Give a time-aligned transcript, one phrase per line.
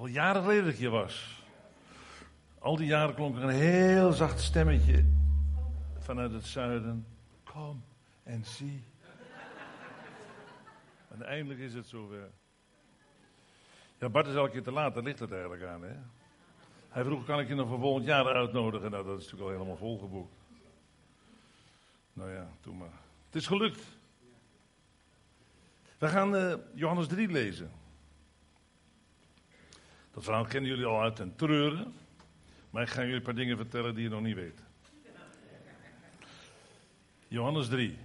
[0.00, 1.44] al jaren geleden dat ik hier was.
[2.58, 5.04] Al die jaren klonk er een heel zacht stemmetje
[5.98, 7.06] vanuit het zuiden.
[7.44, 7.82] Kom
[8.22, 8.82] en zie.
[11.08, 12.30] En eindelijk is het zover.
[13.98, 15.82] Ja, Bart is elke keer te laat, daar ligt het eigenlijk aan.
[15.82, 15.94] Hè?
[16.88, 18.90] Hij vroeg, kan ik je nog voor volgend jaar uitnodigen?
[18.90, 20.34] Nou, dat is natuurlijk al helemaal volgeboekt.
[22.12, 22.98] Nou ja, doe maar.
[23.26, 23.82] Het is gelukt.
[25.98, 27.70] We gaan uh, Johannes 3 lezen.
[30.12, 31.94] Dat verhaal kennen jullie al uit ten treuren.
[32.70, 34.62] Maar ik ga jullie een paar dingen vertellen die je nog niet weet.
[37.28, 37.96] Johannes 3.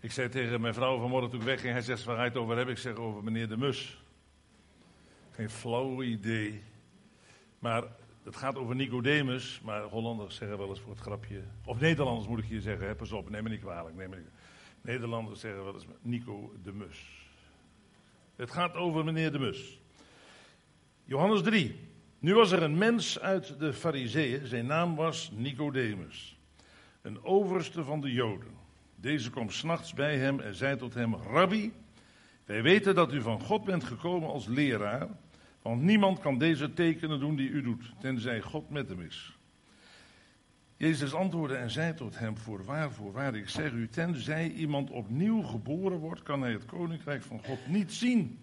[0.00, 2.56] Ik zei tegen mijn vrouw vanmorgen toen ik wegging, hij zegt waar ga het over
[2.56, 2.74] hebben?
[2.74, 4.02] Ik zeg over meneer de Mus.
[5.30, 6.62] Geen flauw idee.
[7.58, 7.84] Maar
[8.22, 11.42] het gaat over Nicodemus, maar Hollanders zeggen wel eens voor het grapje.
[11.64, 13.96] Of Nederlanders moet ik hier zeggen, hè, pas op, neem me niet kwalijk.
[13.96, 14.30] Neem me niet,
[14.80, 17.28] Nederlanders zeggen wel eens Nico de Mus.
[18.36, 19.81] Het gaat over meneer de Mus.
[21.12, 21.74] Johannes 3.
[22.18, 26.38] Nu was er een mens uit de Fariseeën, zijn naam was Nicodemus,
[27.02, 28.50] een overste van de Joden.
[28.96, 31.72] Deze kwam s'nachts bij hem en zei tot hem: Rabbi,
[32.44, 35.08] wij weten dat u van God bent gekomen als leraar,
[35.62, 39.38] want niemand kan deze tekenen doen die u doet, tenzij God met hem is.
[40.76, 45.98] Jezus antwoordde en zei tot hem: Voorwaar, voorwaar, ik zeg u, tenzij iemand opnieuw geboren
[45.98, 48.38] wordt, kan hij het koninkrijk van God niet zien.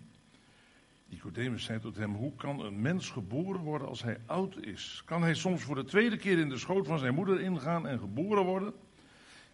[1.09, 5.01] Nicodemus zei tot hem: Hoe kan een mens geboren worden als hij oud is?
[5.05, 7.99] Kan hij soms voor de tweede keer in de schoot van zijn moeder ingaan en
[7.99, 8.73] geboren worden?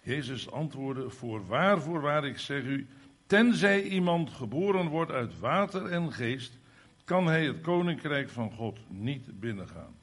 [0.01, 2.87] Jezus antwoordde: Voorwaar, voorwaar, ik zeg u,
[3.25, 6.59] tenzij iemand geboren wordt uit water en geest,
[7.03, 9.95] kan hij het koninkrijk van God niet binnengaan.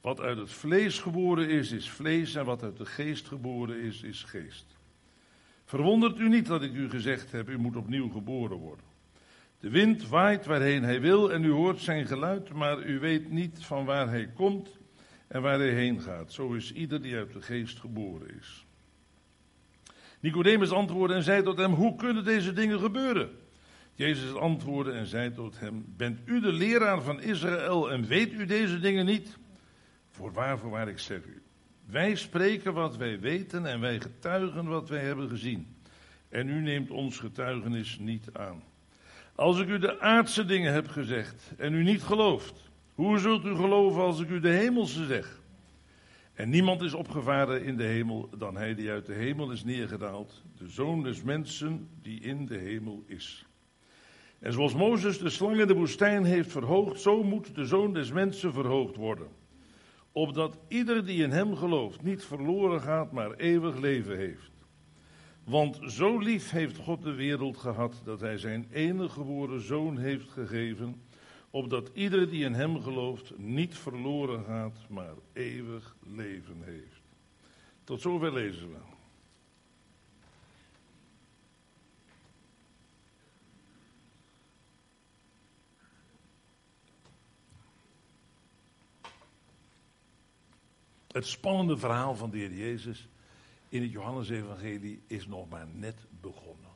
[0.00, 4.02] Wat uit het vlees geboren is, is vlees, en wat uit de geest geboren is,
[4.02, 4.76] is geest.
[5.64, 8.84] Verwondert u niet dat ik u gezegd heb: U moet opnieuw geboren worden.
[9.60, 13.64] De wind waait waarheen hij wil en u hoort zijn geluid, maar u weet niet
[13.64, 14.78] van waar hij komt
[15.26, 16.32] en waar hij heen gaat.
[16.32, 18.66] Zo is ieder die uit de geest geboren is.
[20.20, 23.30] Nicodemus antwoordde en zei tot hem: Hoe kunnen deze dingen gebeuren?
[23.94, 28.46] Jezus antwoordde en zei tot hem: Bent u de leraar van Israël en weet u
[28.46, 29.36] deze dingen niet?
[30.10, 31.42] Voorwaar, voorwaar, ik zeg u.
[31.86, 35.76] Wij spreken wat wij weten en wij getuigen wat wij hebben gezien.
[36.28, 38.62] En u neemt ons getuigenis niet aan.
[39.36, 43.54] Als ik u de aardse dingen heb gezegd en u niet gelooft, hoe zult u
[43.54, 45.40] geloven als ik u de hemelse zeg?
[46.34, 50.42] En niemand is opgevaren in de hemel dan hij die uit de hemel is neergedaald,
[50.58, 53.46] de zoon des mensen die in de hemel is.
[54.38, 58.12] En zoals Mozes de slang in de woestijn heeft verhoogd, zo moet de zoon des
[58.12, 59.28] mensen verhoogd worden.
[60.12, 64.50] Opdat ieder die in hem gelooft niet verloren gaat, maar eeuwig leven heeft.
[65.46, 70.30] Want zo lief heeft God de wereld gehad dat hij zijn enige geboren zoon heeft
[70.30, 71.02] gegeven,
[71.50, 77.00] opdat ieder die in hem gelooft niet verloren gaat, maar eeuwig leven heeft.
[77.84, 78.78] Tot zover lezen we.
[91.06, 93.08] Het spannende verhaal van de Heer Jezus
[93.68, 96.70] in het Johannesevangelie is nog maar net begonnen.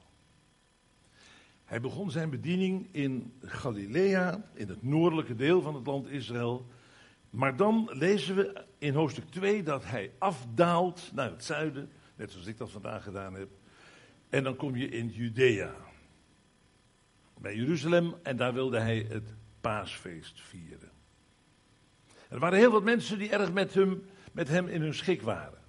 [1.65, 6.67] Hij begon zijn bediening in Galilea, in het noordelijke deel van het land Israël.
[7.31, 12.47] Maar dan lezen we in hoofdstuk 2 dat hij afdaalt naar het zuiden, net zoals
[12.47, 13.49] ik dat vandaag gedaan heb.
[14.29, 15.75] En dan kom je in Judea,
[17.39, 20.91] bij Jeruzalem, en daar wilde hij het paasfeest vieren.
[22.29, 24.03] Er waren heel wat mensen die erg met hem,
[24.33, 25.59] met hem in hun schik waren.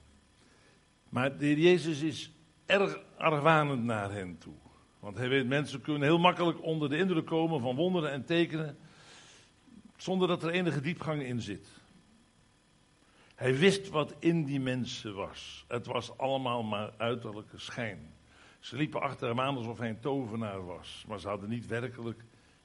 [1.11, 2.31] Maar de heer Jezus is
[2.65, 4.53] erg argwanend naar hen toe.
[4.99, 8.77] Want hij weet, mensen kunnen heel makkelijk onder de indruk komen van wonderen en tekenen,
[9.97, 11.67] zonder dat er enige diepgang in zit.
[13.35, 15.65] Hij wist wat in die mensen was.
[15.67, 18.13] Het was allemaal maar uiterlijke schijn.
[18.59, 22.23] Ze liepen achter hem aan alsof hij een tovenaar was, maar ze hadden niet werkelijk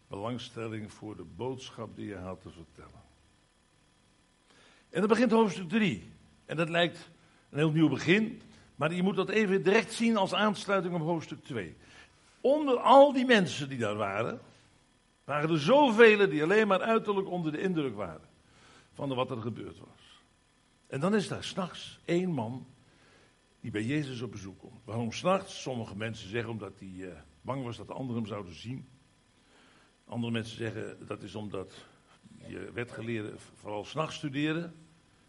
[0.08, 3.02] belangstelling voor de boodschap die hij had te vertellen.
[4.90, 6.12] En dan begint hoofdstuk 3.
[6.44, 7.10] En dat lijkt
[7.56, 8.40] een heel nieuw begin.
[8.74, 11.76] Maar je moet dat even direct zien als aansluiting op hoofdstuk 2.
[12.40, 14.40] Onder al die mensen die daar waren,
[15.24, 18.28] waren er zoveel die alleen maar uiterlijk onder de indruk waren
[18.92, 20.22] van wat er gebeurd was.
[20.86, 22.66] En dan is daar s'nachts één man
[23.60, 24.84] die bij Jezus op bezoek komt.
[24.84, 25.62] Waarom s'nachts?
[25.62, 28.88] Sommige mensen zeggen omdat hij uh, bang was dat de anderen hem zouden zien.
[30.04, 31.84] Andere mensen zeggen dat is omdat
[32.46, 34.85] je wetgeleerden vooral s'nachts studeren.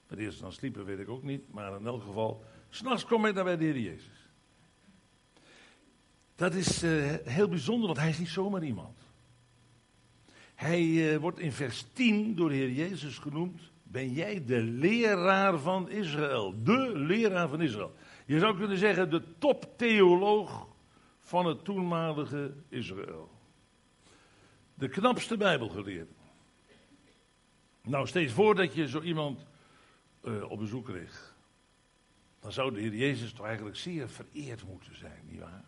[0.08, 1.54] Maar eerst dan sliepen weet ik ook niet.
[1.54, 4.30] Maar in elk geval, s'nachts kom hij daar bij de Heer Jezus.
[6.36, 8.98] Dat is uh, heel bijzonder, want hij is niet zomaar iemand.
[10.56, 13.62] Hij eh, wordt in vers 10 door de Heer Jezus genoemd.
[13.84, 16.64] Ben jij de leraar van Israël?
[16.64, 17.96] De leraar van Israël.
[18.26, 20.68] Je zou kunnen zeggen de toptheoloog
[21.20, 23.30] van het toenmalige Israël.
[24.74, 26.12] De knapste Bijbelgeleerde.
[27.82, 29.46] Nou, steeds voordat je zo iemand
[30.28, 31.36] uh, op bezoek kreeg,
[32.40, 35.64] dan zou de Heer Jezus toch eigenlijk zeer vereerd moeten zijn, nietwaar?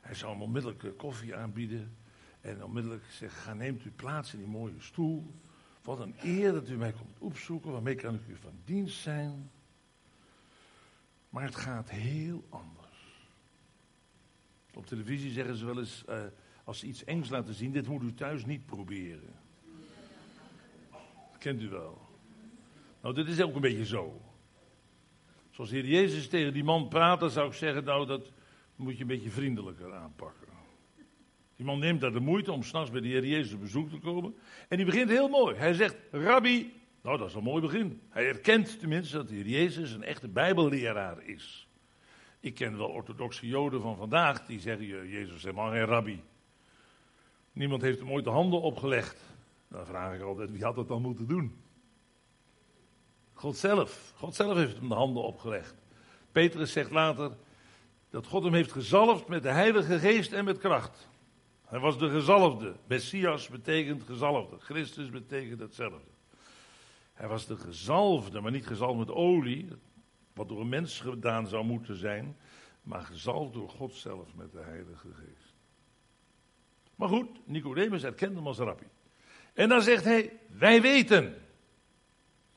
[0.00, 1.96] Hij zou hem onmiddellijk koffie aanbieden
[2.40, 5.34] en onmiddellijk zeggen, ga neemt u plaats in die mooie stoel.
[5.82, 9.50] Wat een eer dat u mij komt opzoeken, waarmee kan ik u van dienst zijn.
[11.28, 12.76] Maar het gaat heel anders.
[14.74, 16.24] Op televisie zeggen ze wel eens, uh,
[16.64, 19.34] als ze iets engs laten zien, dit moet u thuis niet proberen.
[21.30, 22.05] Dat kent u wel.
[23.06, 24.20] Nou, dit is ook een beetje zo.
[25.50, 28.32] Zoals de Heer Jezus tegen die man praat, dan zou ik zeggen, nou, dat
[28.76, 30.48] moet je een beetje vriendelijker aanpakken.
[31.56, 33.98] Die man neemt daar de moeite om s'nachts bij de Heer Jezus op bezoek te
[33.98, 34.34] komen.
[34.68, 35.56] En die begint heel mooi.
[35.56, 36.72] Hij zegt, Rabbi,
[37.02, 38.00] nou dat is een mooi begin.
[38.08, 41.68] Hij erkent tenminste dat de Heer Jezus een echte bijbelleraar is.
[42.40, 46.22] Ik ken wel orthodoxe joden van vandaag die zeggen, Jezus is helemaal geen rabbi.
[47.52, 49.34] Niemand heeft hem ooit de handen opgelegd.
[49.68, 51.64] Dan vraag ik altijd, wie had dat dan moeten doen?
[53.36, 54.12] God zelf.
[54.16, 55.74] God zelf heeft hem de handen opgelegd.
[56.32, 57.36] Petrus zegt later
[58.10, 61.08] dat God hem heeft gezalfd met de Heilige Geest en met kracht.
[61.64, 62.74] Hij was de gezalfde.
[62.86, 64.56] Messias betekent gezalfde.
[64.58, 66.10] Christus betekent hetzelfde.
[67.12, 69.68] Hij was de gezalfde, maar niet gezalfd met olie,
[70.32, 72.36] wat door een mens gedaan zou moeten zijn,
[72.82, 75.54] maar gezalfd door God zelf met de Heilige Geest.
[76.94, 78.86] Maar goed, Nicodemus erkent hem als rabbi.
[79.54, 81.45] En dan zegt hij, wij weten.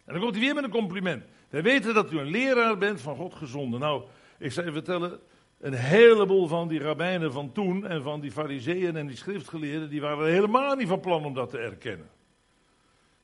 [0.10, 1.24] En dan komt hij weer met een compliment.
[1.50, 3.80] Wij weten dat u een leraar bent van God gezonden.
[3.80, 4.04] Nou,
[4.38, 5.20] ik zal je vertellen,
[5.60, 10.02] een heleboel van die rabbijnen van toen en van die fariseeën en die schriftgeleerden, die
[10.02, 12.10] waren helemaal niet van plan om dat te erkennen.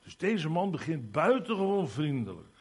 [0.02, 2.54] Dus deze man begint buitengewoon vriendelijk.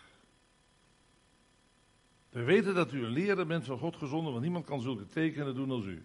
[2.29, 5.55] We weten dat u een leraar bent van God gezonden, want niemand kan zulke tekenen
[5.55, 6.03] doen als u.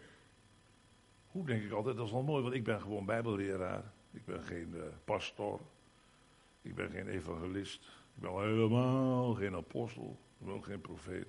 [1.27, 3.93] Hoe denk ik altijd, dat is wel mooi, want ik ben gewoon bijbelleraar.
[4.13, 5.61] Ik ben geen uh, pastor.
[6.63, 8.00] Ik ben geen evangelist.
[8.21, 10.21] Ik ben helemaal geen apostel.
[10.39, 11.27] Ik ben ook geen profeet.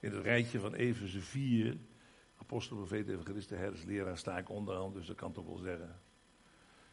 [0.00, 1.76] In het rijtje van Efeze 4,
[2.40, 6.00] apostel, profeet, evangelist, herders, leraar, sta ik onderaan, dus dat kan toch wel zeggen.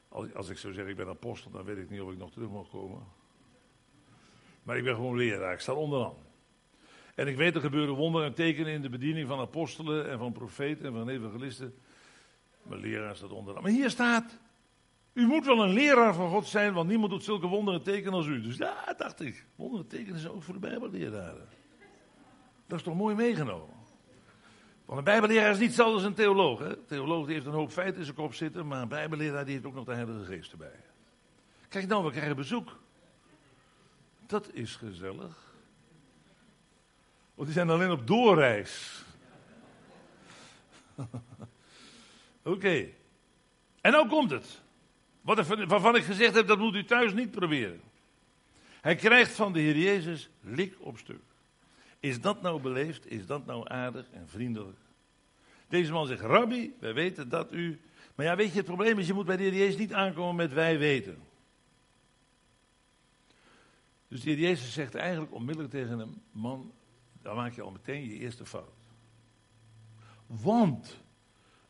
[0.08, 2.32] Als, als ik zou zeggen, ik ben apostel, dan weet ik niet of ik nog
[2.32, 3.04] terug mag komen.
[4.64, 6.18] Maar ik ben gewoon leraar, ik sta onderaan.
[7.16, 10.32] En ik weet, er gebeuren wonderen en tekenen in de bediening van apostelen en van
[10.32, 11.76] profeten en van evangelisten.
[12.64, 13.64] Maar leraar staat onderaan.
[13.64, 14.40] Maar hier staat,
[15.20, 18.26] u moet wel een leraar van God zijn, want niemand doet zulke wonderen tekenen als
[18.26, 18.42] u.
[18.42, 21.48] Dus ja, dacht ik, wonderen tekenen zijn ook voor de bijbelleraren.
[22.68, 23.76] Dat is toch mooi meegenomen.
[24.86, 26.60] Want een bijbelleraar is niet hetzelfde als een theoloog.
[26.60, 29.66] Een theoloog heeft een hoop feiten in zijn kop zitten, maar een bijbelleraar die heeft
[29.66, 30.80] ook nog de Heilige Geest erbij.
[31.70, 32.80] Kijk nou, we krijgen bezoek.
[34.26, 35.54] Dat is gezellig.
[37.34, 39.04] Want die zijn alleen op doorreis.
[42.44, 42.88] Oké.
[43.82, 44.62] En nou komt het.
[45.30, 47.82] Wat waarvan ik gezegd heb, dat moet u thuis niet proberen.
[48.82, 51.22] Hij krijgt van de Heer Jezus lik op stuk.
[52.00, 53.12] Is dat nou beleefd?
[53.12, 54.78] Is dat nou aardig en vriendelijk?
[55.68, 57.82] Deze man zegt, Rabbi, wij weten dat u...
[58.16, 60.36] Maar ja, weet je, het probleem is, je moet bij de Heer Jezus niet aankomen
[60.36, 61.18] met wij weten.
[64.08, 66.72] Dus de Heer Jezus zegt eigenlijk onmiddellijk tegen hem, man,
[67.22, 68.88] dan maak je al meteen je eerste fout.
[70.26, 71.04] Want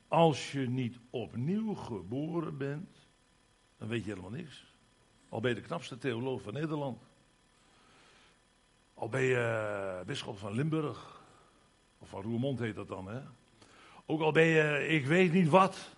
[0.07, 3.08] als je niet opnieuw geboren bent,
[3.79, 4.65] dan weet je helemaal niks.
[5.29, 7.01] Al ben je de knapste theoloog van Nederland.
[8.93, 11.21] Al ben je uh, bisschop van Limburg.
[11.97, 13.21] Of van Roermond heet dat dan, hè.
[14.05, 15.95] Ook al ben je, ik weet niet wat.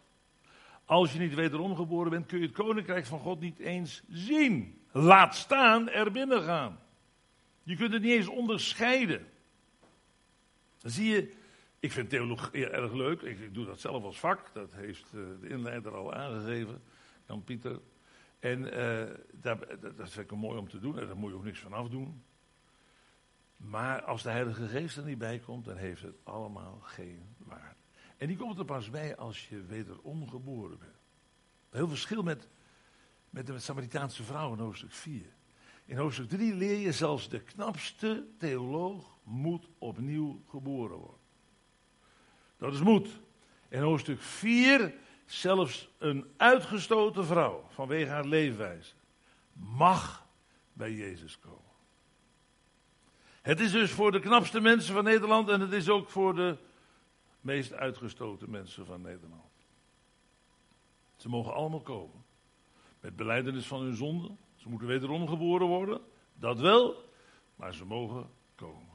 [0.86, 4.82] Als je niet wederom geboren bent, kun je het koninkrijk van God niet eens zien.
[4.92, 6.80] Laat staan er binnen gaan.
[7.64, 9.28] Je kunt het niet eens onderscheiden.
[10.78, 11.34] Dan zie je,
[11.80, 13.22] ik vind theologie erg leuk.
[13.22, 14.50] Ik, ik, doe dat zelf als vak.
[14.54, 16.82] Dat heeft uh, de inleider al aangegeven,
[17.28, 17.80] Jan Pieter.
[18.40, 21.00] En uh, dat, dat, vind ik mooi om te doen.
[21.00, 22.24] En daar moet je ook niks van afdoen.
[23.58, 27.76] Maar als de Heilige Geest er niet bij komt, dan heeft het allemaal geen waarde.
[28.18, 31.02] En die komt er pas bij als je wederom geboren bent.
[31.70, 32.48] Heel verschil met,
[33.30, 35.26] met de Samaritaanse vrouw in hoofdstuk 4.
[35.86, 41.20] In hoofdstuk 3 leer je zelfs de knapste theoloog moet opnieuw geboren worden.
[42.58, 43.22] Dat is moed.
[43.70, 44.94] In hoofdstuk 4
[45.32, 48.94] zelfs een uitgestoten vrouw vanwege haar leefwijze
[49.54, 50.28] mag
[50.74, 51.60] bij Jezus komen.
[53.42, 56.58] Het is dus voor de knapste mensen van Nederland en het is ook voor de
[57.42, 59.52] meest uitgestoten mensen van Nederland.
[61.16, 62.24] Ze mogen allemaal komen.
[63.00, 64.32] Met beleidenis van hun zonde.
[64.56, 66.02] Ze moeten wederom geboren worden.
[66.34, 67.10] Dat wel.
[67.56, 68.90] Maar ze mogen komen.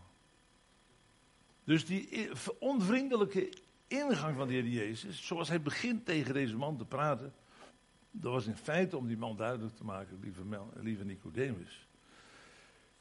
[1.65, 3.53] Dus die onvriendelijke
[3.87, 7.35] ingang van de Heer Jezus, zoals hij begint tegen deze man te praten,
[8.11, 10.43] dat was in feite om die man duidelijk te maken, lieve,
[10.75, 11.89] lieve Nicodemus.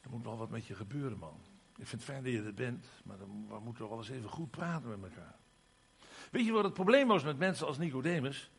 [0.02, 1.40] Er moet wel wat met je gebeuren, man.
[1.78, 4.30] Ik vind het fijn dat je er bent, maar dan, we moeten wel eens even
[4.30, 5.36] goed praten met elkaar.
[6.32, 8.52] Weet je wat het probleem was met mensen als Nicodemus?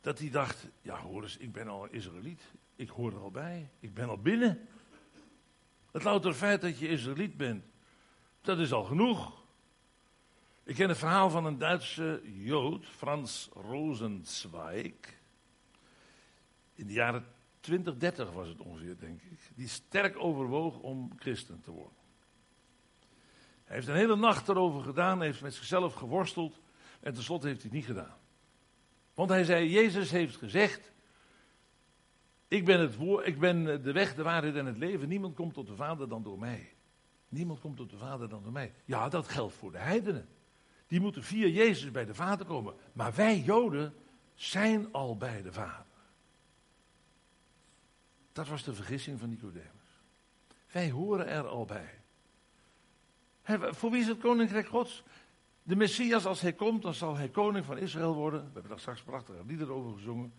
[0.00, 2.42] Dat hij dacht, ja hoor eens, ik ben al Israëliet.
[2.76, 3.70] Ik hoor er al bij.
[3.80, 4.68] Ik ben al binnen.
[5.90, 7.64] Het louter feit dat je Israëliet bent,
[8.40, 9.44] dat is al genoeg.
[10.66, 14.92] Ik ken het verhaal van een Duitse Jood, Frans Rosenzweig.
[16.74, 17.26] In de jaren
[17.60, 19.38] 20, 30 was het ongeveer, denk ik.
[19.54, 21.98] Die sterk overwoog om christen te worden.
[23.64, 26.60] Hij heeft een hele nacht erover gedaan, heeft met zichzelf geworsteld.
[27.00, 28.18] En tenslotte heeft hij het niet gedaan.
[29.14, 30.92] Want hij zei: Jezus heeft gezegd.
[32.48, 35.08] Ik ben, het woord, ik ben de weg, de waarheid en het leven.
[35.08, 36.72] Niemand komt tot de Vader dan door mij.
[37.28, 38.74] Niemand komt tot de Vader dan door mij.
[38.84, 40.28] Ja, dat geldt voor de heidenen.
[40.86, 42.74] Die moeten via Jezus bij de Vader komen.
[42.92, 43.94] Maar wij Joden
[44.34, 45.84] zijn al bij de Vader.
[48.32, 50.00] Dat was de vergissing van Nicodemus.
[50.72, 52.00] Wij horen er al bij.
[53.74, 55.02] voor wie is het koninkrijk Gods?
[55.62, 58.40] De Messias, als hij komt, dan zal hij koning van Israël worden.
[58.40, 60.32] We hebben daar straks prachtige liederen over gezongen.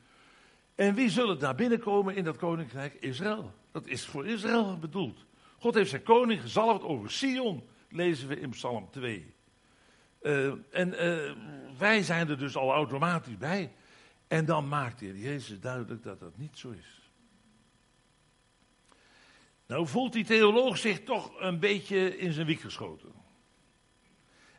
[0.76, 2.94] En wie zullen daar binnenkomen in dat koninkrijk?
[2.94, 3.54] Israël.
[3.72, 5.26] Dat is voor Israël bedoeld.
[5.60, 9.34] God heeft zijn koning gezalfd over Sion, lezen we in Psalm 2.
[10.28, 11.32] Eh, en uh,
[11.78, 13.72] wij zijn er dus al automatisch bij.
[14.28, 17.12] En dan maakt de Jezus duidelijk dat dat niet zo is.
[19.68, 23.12] Nou voelt die theoloog zich toch een beetje in zijn wiek geschoten.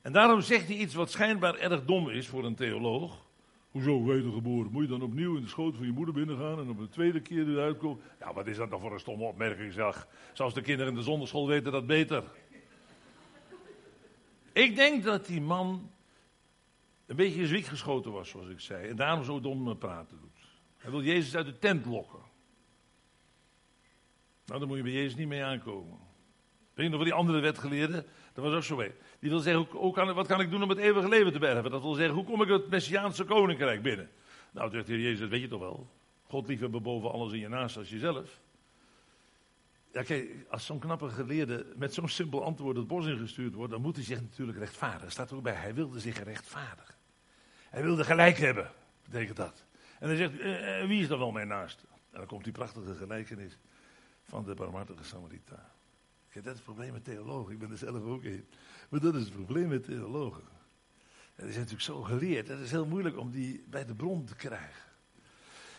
[0.02, 3.26] En daarom zegt hij iets wat schijnbaar erg dom is voor een theoloog.
[3.70, 4.72] Hoezo wedergeboren?
[4.72, 7.20] Moet je dan opnieuw in de schoot van je moeder binnengaan en op de tweede
[7.20, 8.02] keer eruit komen?
[8.20, 10.08] Ja, wat is dat dan voor een stomme opmerking, zeg.
[10.32, 12.25] Zelfs de kinderen in de zonderschool weten dat beter.
[14.52, 15.90] Ik denk dat die man
[17.07, 18.88] een beetje in zwiek geschoten was, zoals ik zei.
[18.88, 20.47] En daarom zo dom praten doet.
[20.76, 22.21] Hij wil Jezus uit de tent lokken.
[24.45, 25.99] Nou, dan moet je bij Jezus niet mee aankomen.
[26.75, 28.05] Weet je nog die andere wetgeleerde?
[28.33, 28.93] Dat was ook zo mee.
[29.19, 31.71] Die wil zeggen, wat kan ik doen om het eeuwige leven te bergen?
[31.71, 34.11] Dat wil zeggen, hoe kom ik het Messiaanse koninkrijk binnen?
[34.50, 35.90] Nou, zegt de Jezus, dat weet je toch wel.
[36.23, 38.40] God liefhebben boven alles in je naast als jezelf.
[40.50, 44.05] Als zo'n knappe geleerde met zo'n simpel antwoord het bos ingestuurd wordt, dan moet hij
[44.05, 45.11] zich natuurlijk rechtvaardigen.
[45.11, 46.95] Staat er ook bij, hij wilde zich rechtvaardigen.
[47.69, 48.71] Hij wilde gelijk hebben,
[49.05, 49.64] betekent dat.
[49.99, 51.87] En hij zegt, eh, eh, wie is dan wel mijn naaste?
[52.11, 53.59] En dan komt die prachtige gelijkenis
[54.23, 55.71] van de barmhartige Samaritaan.
[56.31, 57.52] Kijk, dat is het probleem met theologen.
[57.52, 58.49] Ik ben er zelf ook in.
[58.88, 60.43] Maar dat is het probleem met theologen.
[61.35, 62.49] En die zijn natuurlijk zo geleerd.
[62.49, 64.88] Het is heel moeilijk om die bij de bron te krijgen.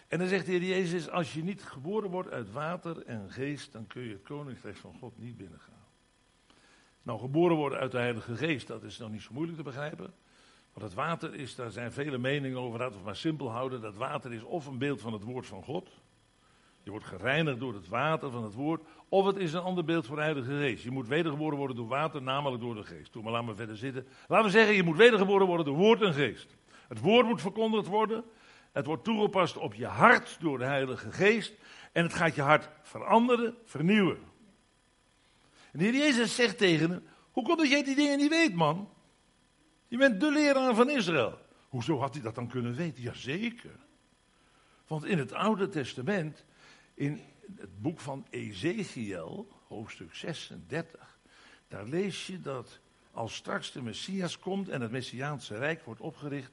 [0.09, 3.71] En dan zegt de Heer Jezus, als je niet geboren wordt uit water en geest,
[3.71, 5.85] dan kun je het koninkrijk van God niet binnengaan.
[7.03, 10.13] Nou, geboren worden uit de Heilige Geest, dat is nog niet zo moeilijk te begrijpen.
[10.73, 13.81] Want het water is, daar zijn vele meningen over, laten we maar simpel houden.
[13.81, 15.89] Dat water is of een beeld van het woord van God.
[16.83, 18.81] Je wordt gereinigd door het water van het woord.
[19.09, 20.83] Of het is een ander beeld voor de Heilige Geest.
[20.83, 23.11] Je moet wedergeboren worden door water, namelijk door de Geest.
[23.11, 24.07] Toen maar laat me verder zitten.
[24.27, 26.57] Laten we zeggen, je moet wedergeboren worden door woord en geest.
[26.87, 28.23] Het woord moet verkondigd worden.
[28.71, 31.53] Het wordt toegepast op je hart door de Heilige Geest.
[31.91, 34.19] En het gaat je hart veranderen, vernieuwen.
[35.71, 38.53] En de Heer Jezus zegt tegen hem: Hoe komt dat jij die dingen niet weet,
[38.53, 38.89] man?
[39.87, 41.39] Je bent de leraar van Israël.
[41.69, 43.03] Hoezo had hij dat dan kunnen weten?
[43.03, 43.79] Jazeker.
[44.87, 46.45] Want in het Oude Testament
[46.93, 47.21] in
[47.55, 51.19] het boek van Ezekiel, hoofdstuk 36,
[51.67, 52.79] daar lees je dat
[53.11, 56.51] als straks de Messias komt en het Messiaanse Rijk wordt opgericht,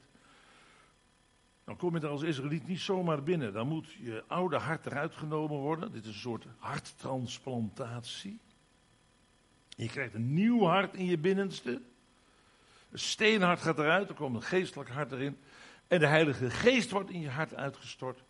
[1.67, 3.53] dan kom je er als Israëliet niet zomaar binnen.
[3.53, 5.91] Dan moet je oude hart eruit genomen worden.
[5.91, 8.39] Dit is een soort harttransplantatie.
[9.69, 11.81] Je krijgt een nieuw hart in je binnenste.
[12.91, 15.37] Een steenhart gaat eruit, er komt een geestelijk hart erin.
[15.87, 18.23] En de Heilige Geest wordt in je hart uitgestort.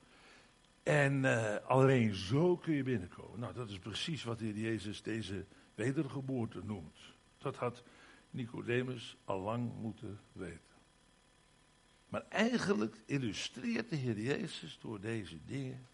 [0.84, 3.40] En uh, alleen zo kun je binnenkomen.
[3.40, 6.98] Nou, dat is precies wat hier Jezus deze wedergeboorte noemt.
[7.38, 7.84] Dat had
[8.30, 10.67] Nicodemus al lang moeten weten.
[12.10, 15.88] Maar eigenlijk illustreert de Heer Jezus door deze dingen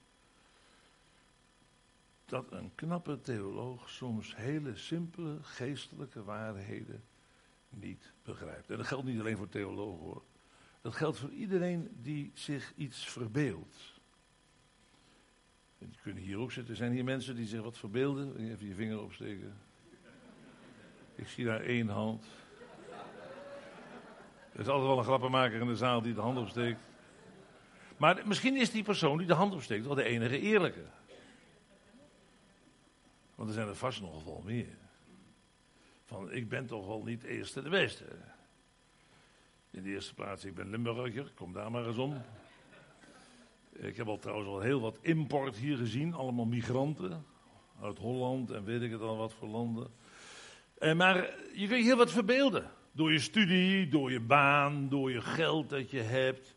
[2.26, 7.04] dat een knappe theoloog soms hele simpele geestelijke waarheden
[7.70, 8.70] niet begrijpt.
[8.70, 10.24] En dat geldt niet alleen voor theologen hoor.
[10.82, 13.94] Dat geldt voor iedereen die zich iets verbeeldt.
[15.78, 16.72] Die kunnen hier ook zitten.
[16.72, 18.38] Er zijn hier mensen die zich wat verbeelden.
[18.38, 19.58] Even je vinger opsteken.
[21.16, 22.26] Ik zie daar één hand.
[24.54, 26.80] Er is altijd wel een grappenmaker in de zaal die de hand opsteekt.
[27.98, 30.84] Maar misschien is die persoon die de hand opsteekt wel de enige eerlijke.
[33.36, 34.78] Want er zijn er vast nog wel meer.
[36.06, 38.06] Van, ik ben toch wel niet eerste de beste.
[39.72, 42.22] In de eerste plaats, ik ben Limburger, kom daar maar eens om.
[43.72, 47.26] Ik heb al trouwens al heel wat import hier gezien, allemaal migranten.
[47.82, 49.88] Uit Holland en weet ik het al wat voor landen.
[50.78, 51.16] Eh, maar
[51.54, 52.72] je kunt je heel wat verbeelden.
[52.96, 56.56] Door je studie, door je baan, door je geld dat je hebt.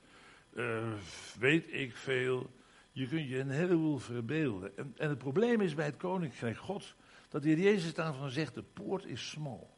[0.55, 0.93] Uh,
[1.38, 2.50] weet ik veel.
[2.93, 4.76] Je kunt je een heleboel verbeelden.
[4.76, 6.95] En, en, het probleem is bij het koninkrijk Gods
[7.28, 9.76] dat de Heer Jezus daarvan zegt: de poort is smal.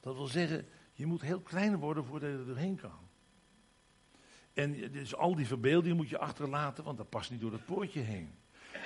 [0.00, 3.08] Dat wil zeggen, je moet heel klein worden voordat je er doorheen kan.
[4.52, 8.00] En dus al die verbeeldingen moet je achterlaten, want dat past niet door het poortje
[8.00, 8.34] heen.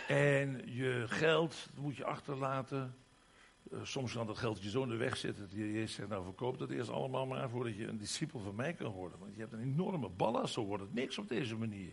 [0.08, 2.94] En je geld moet je achterlaten.
[3.72, 6.08] Uh, soms kan dat geld je zo in de weg zitten dat je Jezus zegt,
[6.08, 9.18] nou verkoop dat eerst allemaal maar voordat je een discipel van mij kan worden.
[9.18, 11.92] Want je hebt een enorme ballast, zo wordt het niks op deze manier.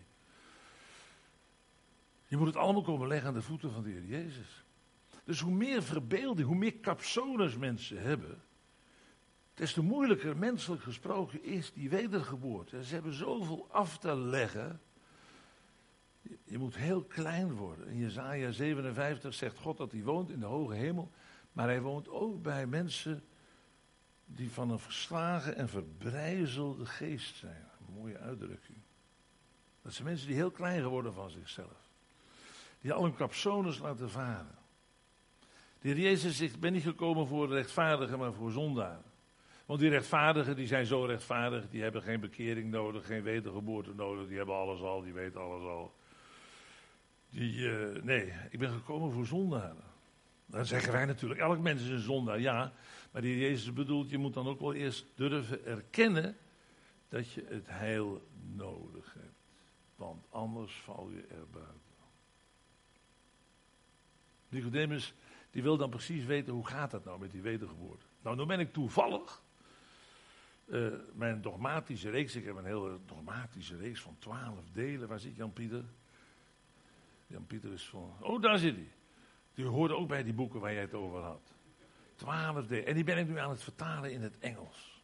[2.28, 4.64] Je moet het allemaal komen leggen aan de voeten van de Heer Jezus.
[5.24, 8.44] Dus hoe meer verbeelding, hoe meer capsones mensen hebben,
[9.54, 12.84] des te moeilijker menselijk gesproken is die wedergeboorte.
[12.84, 14.82] Ze hebben zoveel af te leggen.
[16.44, 17.88] Je moet heel klein worden.
[17.88, 21.12] In Jezaja 57 zegt God dat hij woont in de hoge hemel.
[21.56, 23.24] Maar hij woont ook bij mensen
[24.26, 27.68] die van een verslagen en verbrijzelde geest zijn.
[27.88, 28.78] Een mooie uitdrukking.
[29.82, 31.90] Dat zijn mensen die heel klein geworden van zichzelf.
[32.82, 34.58] Die al hun capsones laten varen.
[35.82, 39.12] De heer Jezus ik ben niet gekomen voor rechtvaardigen, maar voor zondaren.
[39.66, 44.28] Want die rechtvaardigen, die zijn zo rechtvaardig, die hebben geen bekering nodig, geen wedergeboorte nodig,
[44.28, 45.96] die hebben alles al, die weten alles al.
[47.30, 49.95] Die, uh, nee, ik ben gekomen voor zondaren.
[50.46, 52.74] Dan zeggen wij natuurlijk, elk mens is een zondaar, ja.
[53.12, 56.38] Maar die Jezus bedoelt, je moet dan ook wel eerst durven erkennen
[57.10, 59.36] dat je het heil nodig hebt.
[59.96, 61.82] Want anders val je er buiten.
[64.50, 65.14] Nicodemus,
[65.52, 68.06] die wil dan precies weten, hoe gaat dat nou met die wedergeboorte?
[68.22, 69.44] Nou, dan ben ik toevallig
[70.66, 75.08] uh, mijn dogmatische reeks, ik heb een hele dogmatische reeks van twaalf delen.
[75.08, 75.84] Waar zit Jan-Pieter?
[77.28, 78.14] Jan-Pieter is van.
[78.20, 78.92] Oh, daar zit hij.
[79.56, 81.54] Die hoorde ook bij die boeken waar jij het over had.
[82.16, 82.86] Twaalf delen.
[82.86, 85.04] En die ben ik nu aan het vertalen in het Engels.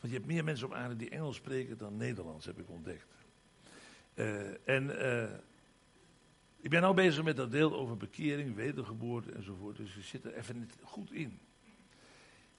[0.00, 3.06] Want je hebt meer mensen op aarde die Engels spreken dan Nederlands, heb ik ontdekt.
[4.14, 5.30] Uh, en uh,
[6.60, 9.76] ik ben nou bezig met dat deel over bekering, wedergeboorte enzovoort.
[9.76, 11.38] Dus we zitten even goed in.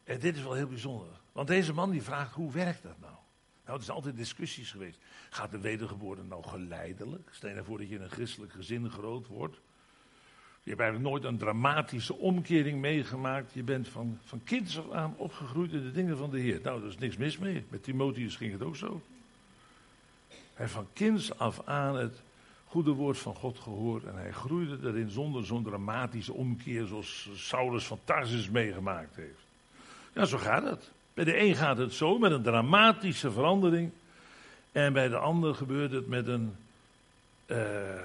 [0.04, 1.22] En dit is wel heel bijzonder.
[1.32, 3.16] Want deze man die vraagt, hoe werkt dat nou?
[3.66, 5.00] Nou, er zijn altijd discussies geweest.
[5.30, 7.30] Gaat de wedergeboorte nou geleidelijk?
[7.32, 9.62] Stel je nou dat je in een christelijk gezin groot wordt.
[10.68, 13.54] Je hebt eigenlijk nooit een dramatische omkering meegemaakt.
[13.54, 16.60] Je bent van, van kinds af aan opgegroeid in de dingen van de Heer.
[16.64, 17.64] Nou, daar is niks mis mee.
[17.70, 19.02] Met Timotheus ging het ook zo.
[20.54, 22.22] Hij van kinds af aan het
[22.66, 24.04] goede woord van God gehoord.
[24.04, 29.46] En hij groeide erin zonder zo'n dramatische omkeer zoals Saulus van Tarsus meegemaakt heeft.
[30.14, 30.92] Ja, zo gaat het.
[31.14, 33.92] Bij de een gaat het zo, met een dramatische verandering.
[34.72, 36.56] En bij de ander gebeurt het met een
[37.46, 37.58] uh,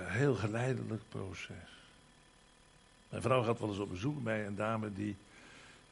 [0.07, 1.71] heel geleidelijk proces.
[3.12, 5.16] Mijn vrouw gaat wel eens op bezoek bij een dame die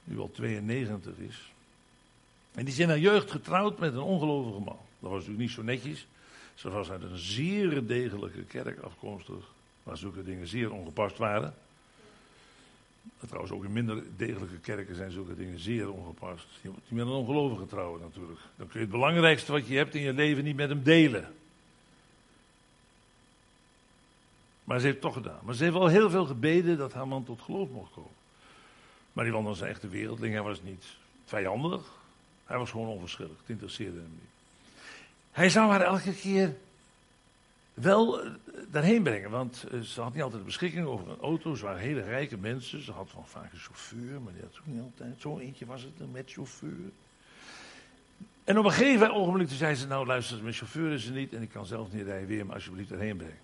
[0.05, 1.53] nu al 92 is.
[2.53, 4.79] En die is in haar jeugd getrouwd met een ongelovige man.
[4.99, 6.07] Dat was natuurlijk niet zo netjes.
[6.55, 9.53] Ze was uit een zeer degelijke kerk afkomstig,
[9.83, 11.55] waar zulke dingen zeer ongepast waren.
[13.27, 16.47] Trouwens, ook in minder degelijke kerken zijn zulke dingen zeer ongepast.
[16.63, 18.41] Je moet niet met een ongelovige trouwen natuurlijk.
[18.57, 21.35] Dan kun je het belangrijkste wat je hebt in je leven niet met hem delen.
[24.65, 25.41] Maar ze heeft het toch gedaan.
[25.43, 28.19] Maar ze heeft wel heel veel gebeden dat haar man tot geloof mocht komen.
[29.13, 30.33] Maar die man was een echte wereldling.
[30.33, 30.85] Hij was niet
[31.25, 31.99] vijandig.
[32.45, 33.37] Hij was gewoon onverschillig.
[33.39, 34.31] Het interesseerde hem niet.
[35.31, 36.57] Hij zou haar elke keer
[37.75, 38.31] wel eh,
[38.71, 39.31] daarheen brengen.
[39.31, 41.55] Want eh, ze had niet altijd beschikking over een auto.
[41.55, 42.85] Ze waren hele rijke mensen.
[42.85, 45.21] Ze had van vaak een chauffeur, maar die had ook niet altijd.
[45.21, 46.91] Zo eentje was het, met chauffeur.
[48.45, 51.43] En op een gegeven ogenblik zei ze: Nou, luister, mijn chauffeur is er niet en
[51.43, 52.29] ik kan zelf niet rijden.
[52.29, 53.39] Weer maar alsjeblieft erheen brengen.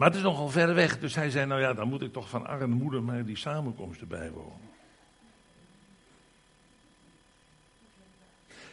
[0.00, 0.98] Maar het is nogal ver weg.
[0.98, 4.08] Dus hij zei: Nou ja, dan moet ik toch van arme moeder maar die samenkomsten
[4.08, 4.68] bijwonen.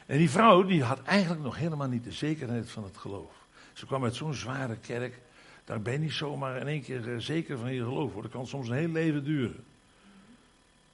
[0.06, 3.32] En die vrouw die had eigenlijk nog helemaal niet de zekerheid van het geloof.
[3.74, 5.20] Ze kwam uit zo'n zware kerk.
[5.66, 8.14] Daar ben je niet zomaar in één keer eh, zeker van je geloof.
[8.14, 8.22] Hoor.
[8.22, 9.64] Dat kan soms een heel leven duren.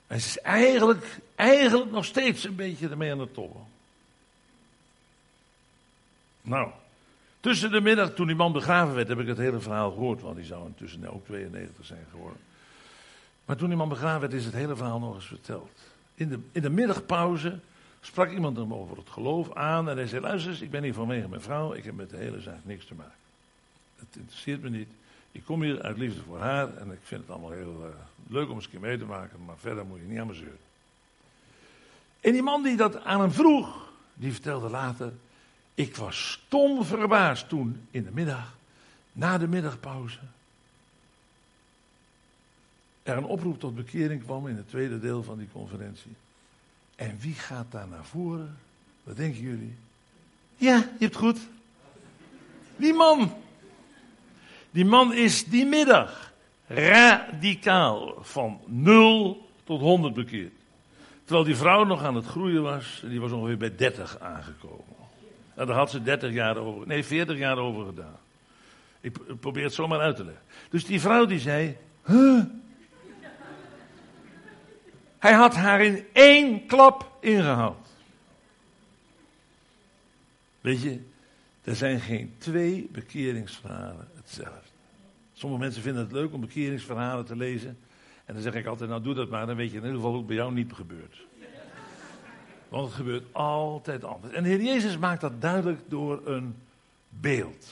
[0.08, 3.66] En ze is eigenlijk, eigenlijk nog steeds een beetje ermee aan het tollen.
[6.42, 6.72] Nou,
[7.44, 10.22] tussen de middag, toen die man begraven werd, heb ik het hele verhaal gehoord.
[10.22, 12.40] Want die zou intussen ook 92 zijn geworden.
[13.46, 15.70] Maar toen die man begraven werd, is het hele verhaal nog eens verteld.
[16.16, 17.60] In de, in de middagpauze
[18.02, 20.94] sprak iemand hem over het geloof aan en hij zei, luister eens, ik ben hier
[20.94, 23.18] vanwege mijn vrouw, ik heb met de hele zaak niks te maken.
[23.96, 24.90] het interesseert me niet.
[25.32, 27.88] Ik kom hier uit liefde voor haar en ik vind het allemaal heel uh,
[28.28, 30.34] leuk om eens een keer mee te maken, maar verder moet je niet aan me
[30.34, 30.58] zeuren.
[32.20, 35.14] En die man die dat aan hem vroeg, die vertelde later,
[35.76, 38.58] ik was stom verbaasd toen in de middag,
[39.12, 40.20] na de middagpauze,
[43.04, 46.16] er een oproep tot bekering kwam in het tweede deel van die conferentie.
[46.96, 48.58] En wie gaat daar naar voren?
[49.04, 49.76] Wat denken jullie?
[50.56, 51.40] Ja, je hebt goed.
[52.76, 53.34] Die man.
[54.72, 56.34] Die man is die middag
[56.68, 60.54] radicaal van 0 tot 100 bekeerd.
[61.24, 65.03] Terwijl die vrouw nog aan het groeien was, die was ongeveer bij 30 aangekomen.
[65.56, 68.18] En daar had ze 30 jaar over, nee 40 jaar over gedaan.
[69.02, 70.44] Ik probeer het zomaar uit te leggen.
[70.70, 72.44] Dus die vrouw die zei, huh?
[75.20, 77.88] Hij had haar in één klap ingehaald.
[80.62, 81.00] Weet je,
[81.64, 84.70] er zijn geen twee bekeringsverhalen hetzelfde.
[85.34, 87.78] Sommige mensen vinden het leuk om bekeringsverhalen te lezen.
[88.26, 90.16] En dan zeg ik altijd, nou doe dat maar, dan weet je in ieder geval
[90.16, 91.26] ook bij jou niet gebeurt.
[92.74, 94.34] Want het gebeurt altijd anders.
[94.34, 96.56] En de Heer Jezus maakt dat duidelijk door een
[97.10, 97.68] beeld.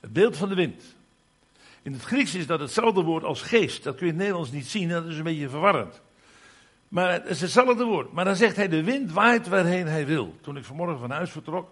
[0.00, 0.82] Het beeld van de wind.
[1.82, 3.84] In het Grieks is dat hetzelfde woord als geest.
[3.84, 6.00] Dat kun je in het Nederlands niet zien, dat is een beetje verwarrend.
[6.88, 8.12] Maar het is hetzelfde woord.
[8.12, 10.34] Maar dan zegt hij, de wind waait waarheen hij wil.
[10.40, 11.70] Toen ik vanmorgen van huis vertrok,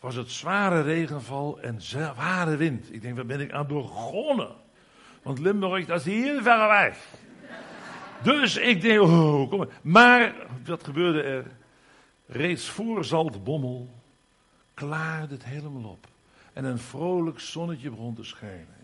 [0.00, 2.94] was het zware regenval en zware wind.
[2.94, 4.50] Ik denk, waar ben ik aan begonnen?
[5.22, 6.98] Want Limburg, dat is heel ver weg.
[8.22, 9.68] Dus ik denk, oh, kom maar.
[9.82, 11.56] Maar, wat gebeurde er?
[12.28, 13.88] Reeds voor Zaltbommel
[14.74, 16.06] klaarde het helemaal op.
[16.52, 18.76] En een vrolijk zonnetje begon te schijnen.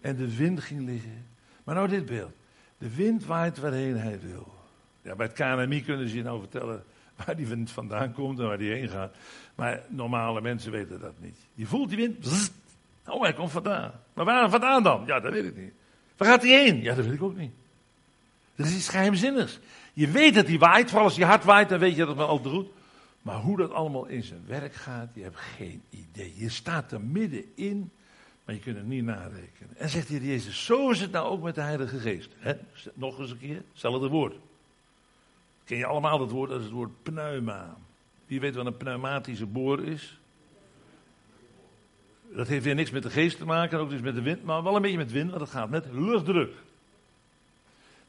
[0.00, 1.26] En de wind ging liggen.
[1.64, 2.32] Maar nou dit beeld.
[2.78, 4.54] De wind waait waarheen hij wil.
[5.02, 6.84] Ja, bij het KNMI kunnen ze je nou vertellen
[7.16, 9.14] waar die wind vandaan komt en waar die heen gaat.
[9.54, 11.38] Maar normale mensen weten dat niet.
[11.54, 12.50] Je voelt die wind.
[13.06, 13.92] oh, hij komt vandaan.
[14.14, 15.02] Maar waar vandaan dan?
[15.06, 15.72] Ja, dat weet ik niet.
[16.16, 16.82] Waar gaat hij heen?
[16.82, 17.52] Ja, dat weet ik ook niet.
[18.62, 19.58] Dat is iets geheimzinnigs.
[19.92, 22.26] Je weet dat hij waait, vooral als je hard waait, dan weet je dat het
[22.26, 22.68] altijd goed.
[23.22, 26.32] Maar hoe dat allemaal in zijn werk gaat, je hebt geen idee.
[26.36, 27.90] Je staat er middenin,
[28.44, 29.76] maar je kunt het niet narekenen.
[29.76, 32.30] En zegt hier Jezus, zo is het nou ook met de Heilige Geest.
[32.94, 34.34] Nog eens een keer, hetzelfde woord.
[35.64, 37.76] Ken je allemaal dat woord, dat is het woord pneuma.
[38.26, 40.18] Wie weet wat een pneumatische boor is?
[42.34, 44.62] Dat heeft weer niks met de geest te maken, ook dus met de wind, maar
[44.62, 46.52] wel een beetje met wind, want het gaat met luchtdruk.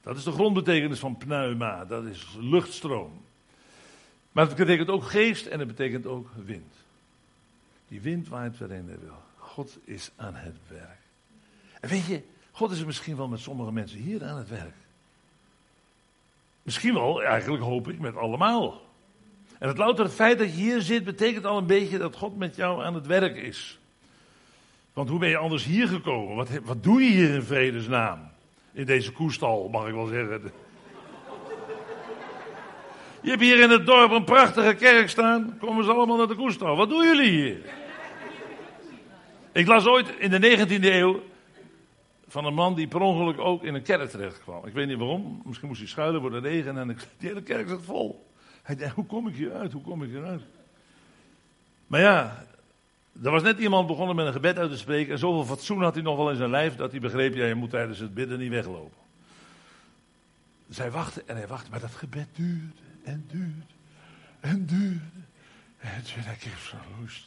[0.04, 3.22] Dat is de grondbetekenis van pneuma, dat is luchtstroom.
[4.32, 6.74] Maar het betekent ook geest en het betekent ook wind.
[7.88, 9.18] Die wind waait waarin hij wil.
[9.38, 11.00] God is aan het werk.
[11.80, 14.76] En weet je, God is er misschien wel met sommige mensen hier aan het werk.
[16.64, 18.82] Misschien wel, eigenlijk hoop ik, met allemaal.
[19.60, 22.56] En het louter feit dat je hier zit, betekent al een beetje dat God met
[22.56, 23.80] jou aan het werk is.
[24.94, 26.36] Want hoe ben je anders hier gekomen?
[26.36, 28.33] Wat, wat doe je hier in vredesnaam?
[28.74, 30.52] In deze koestal, mag ik wel zeggen.
[33.22, 35.58] Je hebt hier in het dorp een prachtige kerk staan.
[35.60, 36.76] Komen ze allemaal naar de koestal.
[36.76, 37.58] Wat doen jullie hier?
[39.52, 41.24] Ik las ooit in de 19e eeuw
[42.28, 44.66] van een man die per ongeluk ook in een kerk terecht kwam.
[44.66, 45.42] Ik weet niet waarom.
[45.46, 48.28] Misschien moest hij schuilen voor de regen en die hele kerk zat vol.
[48.64, 49.72] Hij dacht, hoe kom ik hier uit?
[49.72, 50.42] Hoe kom ik hier uit?
[51.88, 52.46] Maar ja,
[53.22, 55.14] er was net iemand begonnen met een gebed uit te spreken.
[55.14, 57.56] En zoveel fatsoen had hij nog wel in zijn lijf dat hij begreep, ja, je
[57.56, 59.02] moet tijdens het bidden niet weglopen.
[60.68, 63.74] Dus hij wachtte en hij wachtte, maar dat gebed duurde en duurde
[64.40, 65.22] en duurde.
[65.78, 67.26] En toen kreeg zo'n rust.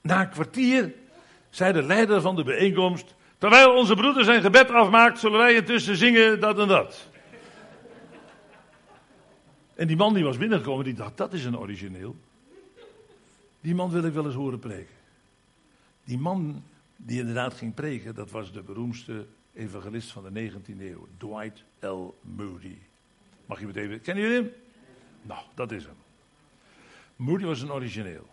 [0.00, 0.92] Na een kwartier
[1.50, 3.14] zei de leider van de bijeenkomst.
[3.38, 7.08] Terwijl onze broeder zijn gebed afmaakt, zullen wij intussen zingen dat en dat.
[9.74, 12.16] En die man die was binnengekomen, die dacht, dat is een origineel.
[13.60, 14.94] Die man wil ik wel eens horen preken.
[16.04, 16.62] Die man
[16.96, 21.06] die inderdaad ging preken, dat was de beroemdste evangelist van de 19e eeuw.
[21.16, 22.14] Dwight L.
[22.20, 22.76] Moody.
[23.46, 24.52] Mag je het even, kennen jullie hem?
[25.22, 25.96] Nou, dat is hem.
[27.16, 28.26] Moody was een origineel.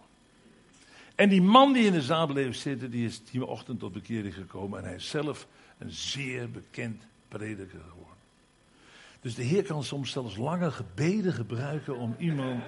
[1.15, 4.33] En die man die in de zaal bleef zitten, die is die ochtend tot bekering
[4.33, 4.79] gekomen.
[4.79, 8.17] En hij is zelf een zeer bekend prediker geworden.
[9.21, 12.63] Dus de Heer kan soms zelfs lange gebeden gebruiken om iemand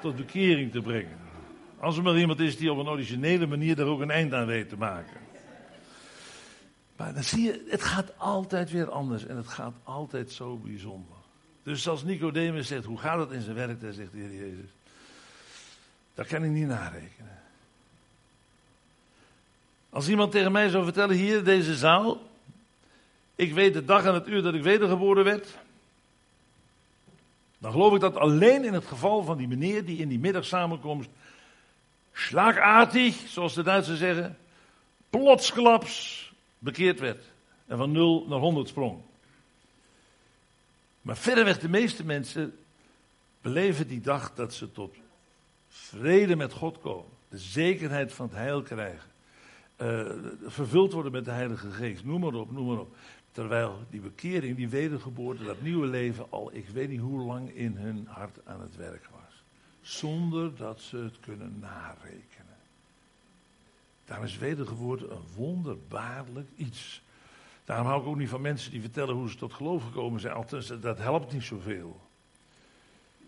[0.00, 1.25] tot bekering te brengen.
[1.78, 4.46] Als er maar iemand is die op een originele manier daar ook een eind aan
[4.46, 5.20] weet te maken.
[6.96, 11.16] Maar dan zie je, het gaat altijd weer anders en het gaat altijd zo bijzonder.
[11.62, 14.70] Dus als Nicodemus zegt, hoe gaat het in zijn werk, dan zegt de Heer Jezus.
[16.14, 17.38] Dat kan ik niet narekenen.
[19.90, 22.20] Als iemand tegen mij zou vertellen, hier in deze zaal,
[23.34, 25.58] ik weet de dag en het uur dat ik wedergeboren werd,
[27.58, 31.08] dan geloof ik dat alleen in het geval van die meneer die in die middagsamenkomst
[32.16, 34.38] schlagartig, zoals de Duitsers zeggen,
[35.10, 37.24] plotsklaps bekeerd werd.
[37.66, 39.00] En van 0 naar 100 sprong.
[41.02, 42.58] Maar verreweg de meeste mensen
[43.40, 44.94] beleven die dag dat ze tot
[45.68, 47.10] vrede met God komen.
[47.28, 49.10] De zekerheid van het heil krijgen.
[49.82, 50.10] Uh,
[50.46, 52.04] vervuld worden met de Heilige Geest.
[52.04, 52.96] Noem maar op, noem maar op.
[53.32, 57.76] Terwijl die bekering, die wedergeboorte, dat nieuwe leven al, ik weet niet hoe lang in
[57.76, 59.25] hun hart aan het werk was.
[59.86, 62.56] Zonder dat ze het kunnen narekenen.
[64.04, 67.02] Daarom is wedergeboorte een wonderbaarlijk iets.
[67.64, 70.34] Daarom hou ik ook niet van mensen die vertellen hoe ze tot geloof gekomen zijn.
[70.34, 72.00] Althans, dat helpt niet zoveel.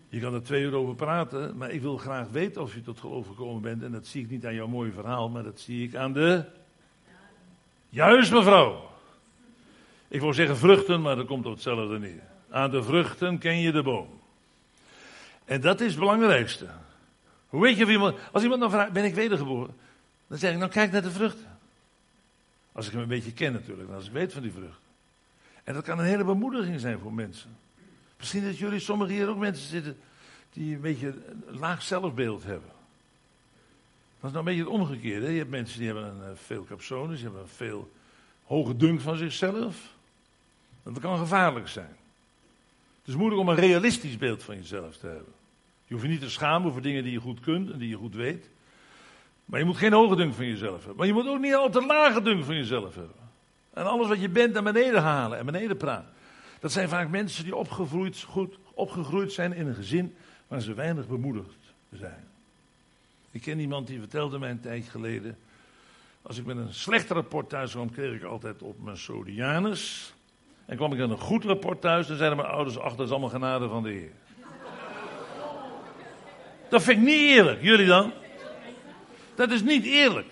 [0.09, 2.99] Je kan er twee uur over praten, maar ik wil graag weten of je tot
[2.99, 3.83] geloof gekomen bent.
[3.83, 6.45] En dat zie ik niet aan jouw mooie verhaal, maar dat zie ik aan de.
[7.89, 8.89] Juist, mevrouw.
[10.07, 12.23] Ik wil zeggen vruchten, maar dat komt op hetzelfde neer.
[12.49, 14.18] Aan de vruchten ken je de boom.
[15.49, 16.67] En dat is het belangrijkste.
[17.47, 18.17] Hoe weet je of iemand.
[18.31, 19.75] Als iemand dan vraagt: ben ik wedergeboren?
[20.27, 21.57] Dan zeg ik: nou, kijk naar de vruchten.
[22.71, 24.87] Als ik hem een beetje ken natuurlijk, als ik weet van die vruchten.
[25.63, 27.57] En dat kan een hele bemoediging zijn voor mensen.
[28.17, 29.97] Misschien dat jullie, sommigen hier ook mensen zitten
[30.53, 31.13] die een beetje
[31.47, 32.69] een laag zelfbeeld hebben.
[34.19, 35.31] Dat is nou een beetje het omgekeerde.
[35.31, 37.91] Je hebt mensen die hebben een, eh, veel capsones, die hebben een veel
[38.43, 39.95] hoge dunk van zichzelf.
[40.83, 41.95] Dat kan gevaarlijk zijn.
[42.99, 45.37] Het is moeilijk om een realistisch beeld van jezelf te hebben.
[45.89, 47.95] Je hoeft je niet te schamen voor dingen die je goed kunt en die je
[47.95, 48.49] goed weet.
[49.45, 50.95] Maar je moet geen hoge dunk van jezelf hebben.
[50.95, 53.15] Maar je moet ook niet al te lage dunk van jezelf hebben.
[53.73, 56.09] En alles wat je bent naar beneden halen en beneden praten.
[56.59, 60.15] Dat zijn vaak mensen die opgegroeid, goed, opgegroeid zijn in een gezin
[60.47, 62.27] waar ze weinig bemoedigd zijn.
[63.31, 65.37] Ik ken iemand die vertelde mij een tijd geleden.
[66.21, 70.13] Als ik met een slecht rapport thuis kwam, kreeg ik altijd op mijn Sodianus.
[70.65, 73.11] En kwam ik met een goed rapport thuis, dan zeiden mijn ouders: Ach, dat is
[73.11, 74.11] allemaal genade van de Heer.
[76.69, 77.61] Dat vind ik niet eerlijk.
[77.61, 78.13] Jullie dan?
[79.35, 80.27] Dat is niet eerlijk.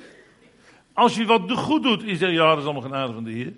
[0.93, 3.53] Als je wat goed doet, is je ja, dat is allemaal genade van de Heer.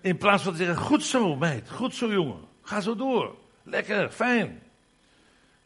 [0.00, 3.34] In plaats van te zeggen, goed zo meid, goed zo jongen, ga zo door.
[3.62, 4.62] Lekker, fijn.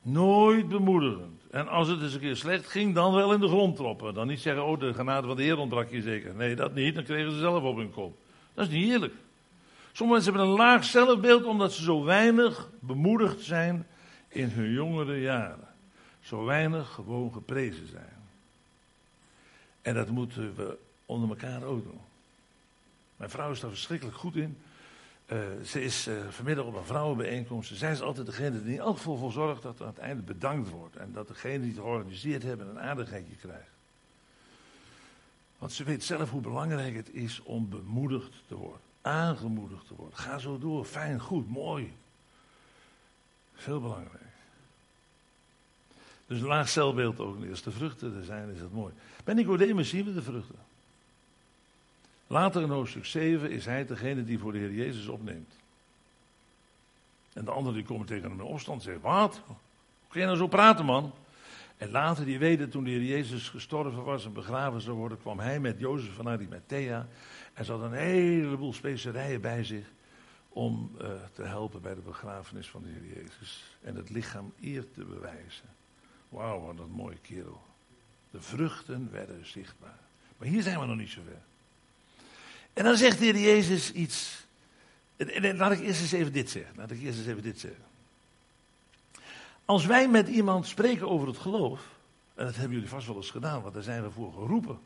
[0.02, 1.42] Nooit bemoedigend.
[1.50, 4.14] En als het eens een keer slecht ging, dan wel in de grond troppen.
[4.14, 6.34] Dan niet zeggen, oh de genade van de Heer ontbrak je zeker.
[6.34, 8.16] Nee, dat niet, dan kregen ze zelf op hun kop.
[8.54, 9.14] Dat is niet eerlijk.
[9.92, 13.86] Sommige mensen hebben een laag zelfbeeld omdat ze zo weinig bemoedigd zijn
[14.28, 15.65] in hun jongere jaren.
[16.26, 18.16] Zo weinig gewoon geprezen zijn.
[19.82, 22.00] En dat moeten we onder elkaar ook doen.
[23.16, 24.58] Mijn vrouw is daar verschrikkelijk goed in.
[25.32, 27.76] Uh, ze is uh, vanmiddag op een vrouwenbijeenkomst.
[27.76, 30.96] Zij is altijd degene die in voor zorgt dat er aan het einde bedankt wordt.
[30.96, 33.70] En dat degene die het georganiseerd hebben een aardigheidje krijgt.
[35.58, 38.80] Want ze weet zelf hoe belangrijk het is om bemoedigd te worden.
[39.00, 40.18] Aangemoedigd te worden.
[40.18, 40.84] Ga zo door.
[40.84, 41.92] Fijn, goed, mooi.
[43.54, 44.25] Veel belangrijk.
[46.26, 47.50] Dus laag celbeeld ook niet.
[47.50, 48.92] Als de vruchten er zijn, is dat mooi.
[49.24, 50.58] Bij Nicodemus zien we de vruchten.
[52.26, 55.54] Later in hoofdstuk 7 is hij degene die voor de Heer Jezus opneemt.
[57.32, 59.40] En de anderen die komen tegen hem in opstand en zeggen, wat?
[59.46, 59.56] Hoe
[60.08, 61.12] kun je nou zo praten man?
[61.76, 65.38] En later die weten, toen de Heer Jezus gestorven was en begraven zou worden, kwam
[65.38, 67.06] hij met Jozef van Arimathea.
[67.54, 69.86] En ze hadden een heleboel specerijen bij zich
[70.48, 73.64] om uh, te helpen bij de begrafenis van de Heer Jezus.
[73.82, 75.75] En het lichaam eer te bewijzen.
[76.28, 77.62] Wauw, wat een mooie kerel.
[78.30, 79.98] De vruchten werden zichtbaar.
[80.36, 81.42] Maar hier zijn we nog niet zo ver.
[82.72, 84.46] En dan zegt de Heer Jezus iets.
[85.16, 86.74] En, laat ik eerst eens even dit zeggen.
[86.76, 87.84] Laat ik eerst eens even dit zeggen.
[89.64, 91.80] Als wij met iemand spreken over het geloof,
[92.34, 94.78] en dat hebben jullie vast wel eens gedaan, want daar zijn we voor geroepen.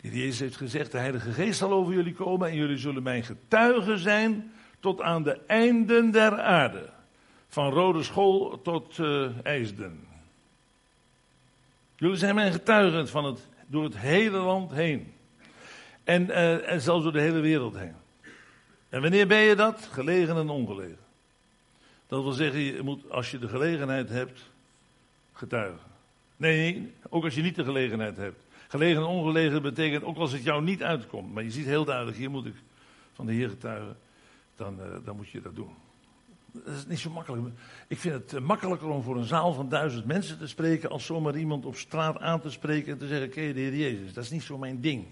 [0.00, 3.02] De Heer Jezus heeft gezegd, de Heilige Geest zal over jullie komen en jullie zullen
[3.02, 6.90] mijn getuigen zijn tot aan de einden der aarde.
[7.48, 10.06] Van Rode School tot uh, IJsden.
[12.02, 15.12] Jullie zijn mijn getuigen van het, door het hele land heen.
[16.04, 17.94] En, uh, en zelfs door de hele wereld heen.
[18.88, 19.88] En wanneer ben je dat?
[19.90, 20.98] Gelegen en ongelegen.
[22.06, 24.50] Dat wil zeggen, je moet, als je de gelegenheid hebt,
[25.32, 25.90] getuigen.
[26.36, 28.44] Nee, ook als je niet de gelegenheid hebt.
[28.68, 31.32] Gelegen en ongelegen betekent ook als het jou niet uitkomt.
[31.32, 32.56] Maar je ziet heel duidelijk, hier moet ik
[33.14, 33.96] van de Heer getuigen.
[34.56, 35.74] Dan, uh, dan moet je dat doen.
[36.52, 37.42] Dat is niet zo makkelijk.
[37.88, 40.90] Ik vind het eh, makkelijker om voor een zaal van duizend mensen te spreken.
[40.90, 43.76] als zomaar iemand op straat aan te spreken en te zeggen: Ken je de Heer
[43.76, 44.12] Jezus?
[44.12, 45.06] Dat is niet zo mijn ding.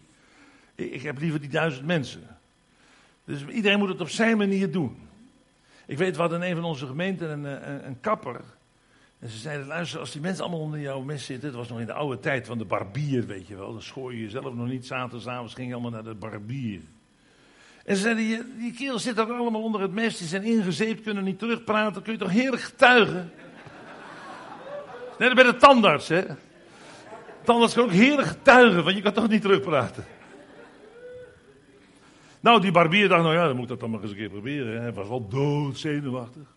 [0.75, 2.39] Ik heb liever die duizend mensen.
[3.25, 5.09] Dus iedereen moet het op zijn manier doen.
[5.87, 8.41] Ik weet wat in een van onze gemeenten een, eh, een, een kapper.
[9.19, 11.49] En ze zeiden: luister, als die mensen allemaal onder jouw mes zitten.
[11.49, 13.73] Het was nog in de oude tijd van de barbier, weet je wel.
[13.73, 14.87] Dan schoor je jezelf nog niet.
[14.87, 16.81] Zaterdagavond ging je allemaal naar de barbier.
[17.85, 18.25] En ze zeiden:
[18.59, 20.19] die, die zit ook allemaal onder het mes.
[20.19, 22.03] Die zijn ingezeept, kunnen niet terugpraten.
[22.03, 23.33] Kun je toch heerlijk getuigen?
[25.19, 26.23] Net bij de tandarts, hè?
[27.43, 30.05] Tandarts kan ook heerlijk getuigen, want je kan toch niet terugpraten.
[32.41, 34.29] Nou, die barbier dacht, nou ja, dan moet ik dat dan maar eens een keer
[34.29, 34.81] proberen.
[34.81, 36.55] Hij was wel doodzenuwachtig.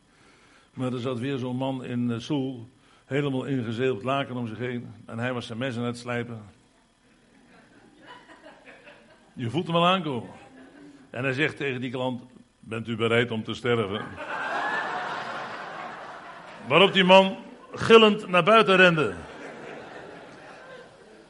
[0.73, 2.69] Maar er zat weer zo'n man in stoel,
[3.05, 4.93] helemaal ingezeeld laken om zich heen.
[5.05, 6.41] En hij was zijn mes aan het slijpen.
[9.33, 10.29] Je voelt hem al aankomen.
[11.13, 12.23] En hij zegt tegen die klant,
[12.60, 14.06] bent u bereid om te sterven?
[16.67, 17.38] Waarop die man
[17.73, 19.13] gillend naar buiten rende.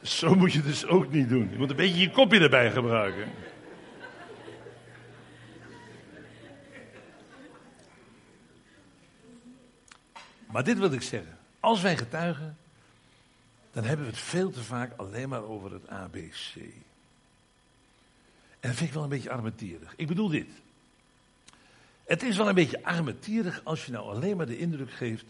[0.02, 1.50] Zo moet je dus ook niet doen.
[1.50, 3.28] Je moet een beetje je kopje erbij gebruiken.
[10.46, 11.38] Maar dit wil ik zeggen.
[11.60, 12.56] Als wij getuigen,
[13.72, 16.54] dan hebben we het veel te vaak alleen maar over het ABC.
[18.64, 19.94] En dat vind ik wel een beetje armetierig.
[19.96, 20.48] Ik bedoel dit.
[22.04, 25.24] Het is wel een beetje armetierig als je nou alleen maar de indruk geeft.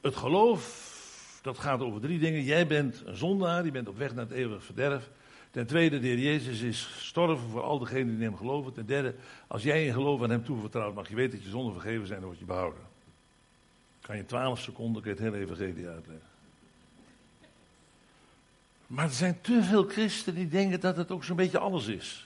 [0.00, 2.42] Het geloof, dat gaat over drie dingen.
[2.42, 5.10] Jij bent een zondaar, die bent op weg naar het eeuwige verderf.
[5.50, 8.72] Ten tweede, de Heer Jezus is gestorven voor al degenen die in hem geloven.
[8.72, 9.14] Ten derde,
[9.46, 12.18] als jij in geloof aan hem toevertrouwt, mag je weten dat je zonden vergeven zijn
[12.18, 12.82] en wordt je behouden.
[14.00, 16.28] Kan je twaalf seconden het hele evangelie uitleggen.
[18.86, 22.25] Maar er zijn te veel christenen die denken dat het ook zo'n beetje alles is.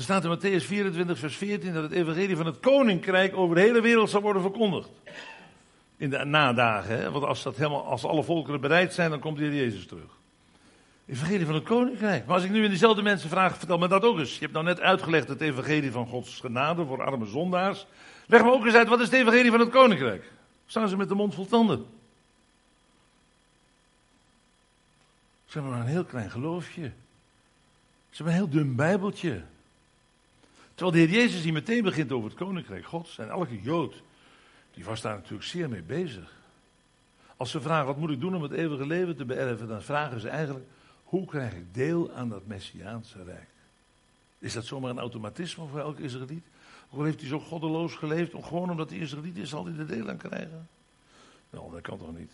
[0.00, 3.60] Er staat in Matthäus 24, vers 14 dat het evangelie van het koninkrijk over de
[3.60, 4.88] hele wereld zal worden verkondigd.
[5.96, 9.44] In de nadagen, want als, dat helemaal, als alle volkeren bereid zijn, dan komt de
[9.44, 10.18] Heer Jezus terug.
[11.06, 12.26] Evangelie van het koninkrijk.
[12.26, 14.34] Maar als ik nu in diezelfde mensen vraag, vertel me dat ook eens.
[14.34, 17.86] Je hebt nou net uitgelegd het evangelie van Gods genade voor arme zondaars.
[18.26, 20.32] Leg me ook eens uit, wat is het evangelie van het koninkrijk?
[20.66, 21.86] Staan ze met de mond vol tanden.
[25.44, 26.92] Ze hebben maar een heel klein geloofje.
[28.10, 29.42] Ze hebben een heel dun bijbeltje.
[30.80, 33.18] Terwijl de Heer Jezus die meteen begint over het koninkrijk Gods.
[33.18, 34.02] En elke Jood,
[34.70, 36.32] die was daar natuurlijk zeer mee bezig.
[37.36, 39.68] Als ze vragen, wat moet ik doen om het eeuwige leven te beërven?
[39.68, 40.66] Dan vragen ze eigenlijk,
[41.04, 43.48] hoe krijg ik deel aan dat Messiaanse rijk?
[44.38, 46.46] Is dat zomaar een automatisme voor elke Israëliet?
[46.88, 48.34] Hoe heeft hij zo goddeloos geleefd?
[48.34, 50.68] Om, gewoon omdat hij Israëliet is, zal hij er deel aan krijgen?
[51.50, 52.32] Nou, dat kan toch niet?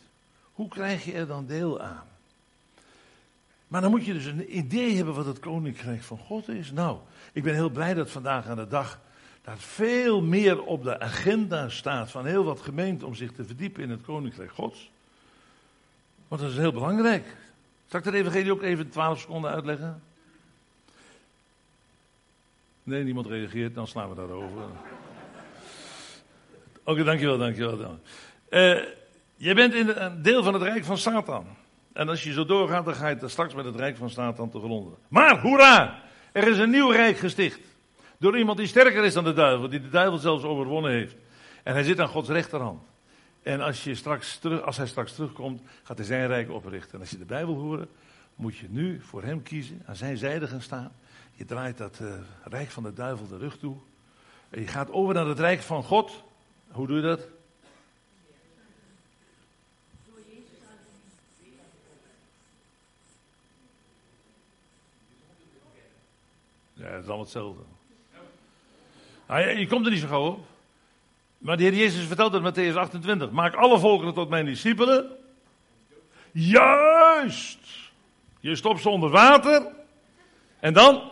[0.53, 2.07] Hoe krijg je er dan deel aan?
[3.69, 6.73] Maar dan moet je dus een idee hebben wat het koninkrijk van God is.
[6.73, 6.99] Nou,
[7.33, 9.01] ik ben heel blij dat vandaag aan de dag
[9.43, 13.83] dat veel meer op de agenda staat van heel wat gemeenten om zich te verdiepen
[13.83, 14.91] in het koninkrijk Gods.
[16.29, 17.37] Want dat is heel belangrijk.
[17.87, 20.03] Zal ik dat evangelie ook even 12 seconden uitleggen?
[22.83, 24.63] Nee, niemand reageert, dan slaan we daarover.
[26.85, 27.77] Oké, dankjewel, dankjewel.
[27.79, 27.99] Dan.
[28.51, 28.83] Uh,
[29.37, 31.47] jij bent in een deel van het rijk van Satan.
[31.97, 34.59] En als je zo doorgaat, dan ga je straks met het rijk van Satan te
[34.59, 34.95] gronden.
[35.09, 36.03] Maar, hoera!
[36.33, 37.61] Er is een nieuw rijk gesticht.
[38.19, 41.17] Door iemand die sterker is dan de duivel, die de duivel zelfs overwonnen heeft.
[41.63, 42.83] En hij zit aan Gods rechterhand.
[43.43, 46.93] En als, je straks terug, als hij straks terugkomt, gaat hij zijn rijk oprichten.
[46.93, 47.89] En als je de Bijbel hoort,
[48.35, 50.93] moet je nu voor hem kiezen, aan zijn zijde gaan staan.
[51.33, 52.13] Je draait dat uh,
[52.45, 53.77] rijk van de duivel de rug toe.
[54.51, 56.25] En je gaat over naar het rijk van God.
[56.69, 57.29] Hoe doe je dat?
[66.97, 67.63] Het is allemaal hetzelfde.
[69.27, 70.45] Ah, je, komt er niet zo gauw op.
[71.39, 73.31] Maar de Heer Jezus vertelt het Matthäus 28.
[73.31, 75.11] Maak alle volkeren tot mijn discipelen.
[76.33, 77.59] Juist!
[78.41, 79.67] Je stopt ze onder water.
[80.61, 81.03] En dan?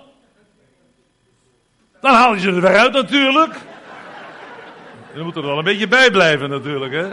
[2.00, 3.60] Dan haal je ze er weer uit natuurlijk.
[5.14, 7.12] Je moet er wel een beetje bij blijven natuurlijk, hè.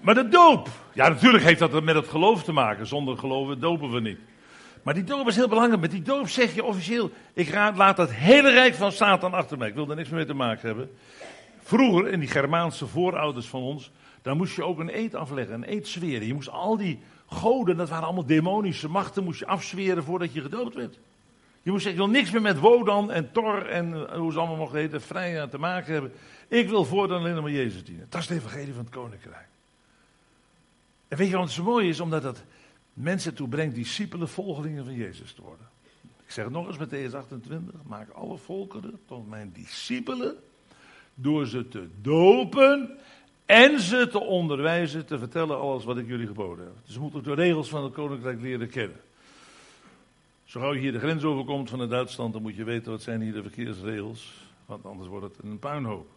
[0.00, 0.68] Maar de doop.
[0.92, 2.86] Ja, natuurlijk heeft dat met het geloof te maken.
[2.86, 4.18] Zonder geloven dopen we niet.
[4.82, 5.80] Maar die doop is heel belangrijk.
[5.80, 9.68] Met die doop zeg je officieel: ik laat het hele rijk van Satan achter mij.
[9.68, 10.90] Ik wil er niks mee te maken hebben.
[11.62, 13.90] Vroeger, in die Germaanse voorouders van ons,
[14.22, 16.26] daar moest je ook een eed afleggen, een eed zweren.
[16.26, 20.40] Je moest al die goden, dat waren allemaal demonische machten, moest je afzweren voordat je
[20.40, 20.98] gedoopt werd.
[21.62, 24.38] Je moest zeggen, ik wil niks meer met Wodan en Thor en eh, hoe ze
[24.38, 26.12] allemaal mogen heten, vrij te maken hebben.
[26.48, 28.06] Ik wil voortaan alleen maar Jezus dienen.
[28.08, 29.48] Dat is het evangelie van het koninkrijk.
[31.08, 32.00] En weet je wat zo mooi is?
[32.00, 32.42] Omdat dat
[32.92, 35.68] mensen toe brengt discipelen, volgelingen van Jezus te worden.
[36.24, 37.74] Ik zeg nog eens met deze 28.
[37.86, 40.36] Maak alle volkeren tot mijn discipelen.
[41.14, 42.98] Door ze te dopen
[43.46, 46.74] en ze te onderwijzen, te vertellen alles wat ik jullie geboden heb.
[46.84, 49.00] Dus ze moeten de regels van het koninkrijk leren kennen.
[50.44, 53.02] Zo gauw je hier de grens overkomt van het Duitsland, dan moet je weten wat
[53.02, 54.50] zijn hier de verkeersregels.
[54.66, 56.08] Want anders wordt het een puinhoop.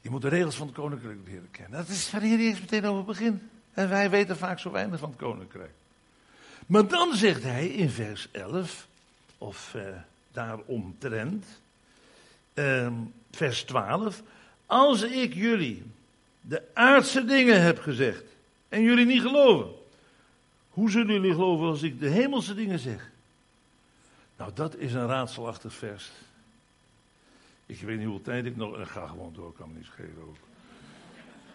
[0.00, 1.78] Je moet de regels van het koninkrijk leren kennen.
[1.78, 3.42] Dat is waar hier eerst meteen over begint.
[3.72, 5.72] En wij weten vaak zo weinig van het koninkrijk.
[6.66, 8.86] Maar dan zegt hij in vers 11,
[9.38, 9.82] of eh,
[10.32, 11.46] daaromtrent,
[12.54, 12.92] eh,
[13.30, 14.22] vers 12.
[14.66, 15.82] Als ik jullie
[16.40, 18.24] de aardse dingen heb gezegd,
[18.68, 19.74] En jullie niet geloven.
[20.70, 23.10] Hoe zullen jullie geloven als ik de hemelse dingen zeg?
[24.36, 26.10] Nou, dat is een raadselachtig vers.
[27.66, 28.78] Ik weet niet hoeveel tijd ik nog.
[28.78, 30.36] Ik ga gewoon door, kan me niet schelen ook.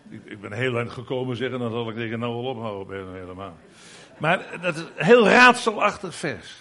[0.09, 3.57] Ik, ik ben heel lang gekomen zeggen, dan zal ik tegen nou wel ophouden, helemaal.
[4.17, 6.55] Maar dat is een heel raadselachtig vers.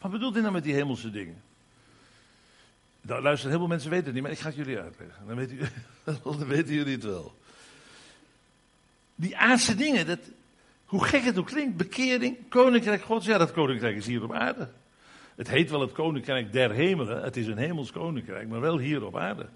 [0.00, 1.42] Wat bedoelt hij nou met die hemelse dingen?
[3.00, 5.26] Nou, luister, heel veel mensen weten het niet, maar ik ga het jullie uitleggen.
[5.26, 7.34] Dan, dan weten jullie het wel.
[9.14, 10.18] Die aardse dingen, dat,
[10.84, 14.68] hoe gek het ook klinkt, bekering, koninkrijk gods, ja dat koninkrijk is hier op aarde.
[15.36, 19.04] Het heet wel het koninkrijk der hemelen, het is een hemels koninkrijk, maar wel hier
[19.04, 19.46] op aarde.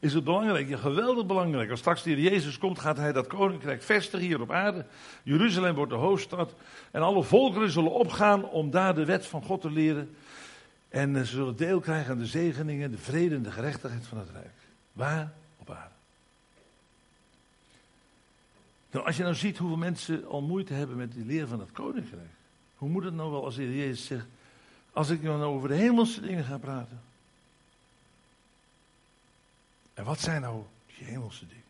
[0.00, 1.70] Is het belangrijk, ja geweldig belangrijk.
[1.70, 4.84] Als straks de Jezus komt, gaat hij dat koninkrijk vestigen hier op aarde.
[5.22, 6.54] Jeruzalem wordt de hoofdstad
[6.90, 10.16] en alle volkeren zullen opgaan om daar de wet van God te leren.
[10.88, 14.30] En ze zullen deel krijgen aan de zegeningen, de vrede en de gerechtigheid van het
[14.30, 14.54] Rijk.
[14.92, 15.32] Waar?
[15.58, 15.94] Op aarde.
[18.90, 21.72] Nou, als je nou ziet hoeveel mensen al moeite hebben met die leer van het
[21.72, 22.30] koninkrijk.
[22.76, 24.26] Hoe moet het nou wel als de Heer Jezus zegt,
[24.92, 27.00] als ik nou over de hemelse dingen ga praten.
[30.00, 30.62] En wat zijn nou
[30.96, 31.64] die hemelse dingen?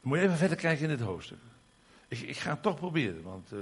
[0.00, 1.38] Dan moet je even verder kijken in het hoofdstuk.
[2.08, 3.58] Ik, ik ga het toch proberen, want uh,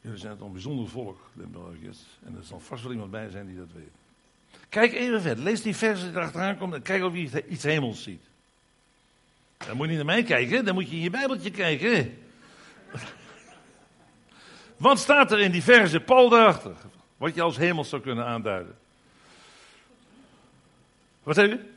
[0.00, 1.98] jullie zijn toch een bijzonder volk, Limburgers.
[2.24, 3.92] En er zal vast wel iemand bij zijn die dat weet.
[4.68, 8.02] Kijk even verder, lees die versen die erachteraan komen en kijk of je iets hemels
[8.02, 8.22] ziet.
[9.56, 12.18] Dan moet je niet naar mij kijken, dan moet je in je Bijbeltje kijken.
[14.76, 16.76] Wat staat er in die verse Paul daarachter?
[17.16, 18.82] Wat je als hemels zou kunnen aanduiden.
[21.24, 21.72] Wat zeg je?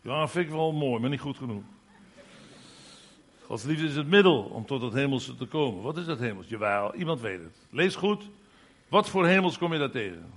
[0.00, 1.62] Ja, vind ik wel mooi, maar niet goed genoeg.
[3.42, 5.82] Gods liefde is het middel om tot het hemelse te komen.
[5.82, 6.48] Wat is dat hemels?
[6.48, 7.56] Jawel, iemand weet het.
[7.70, 8.28] Lees goed.
[8.88, 10.32] Wat voor hemels kom je daar tegen?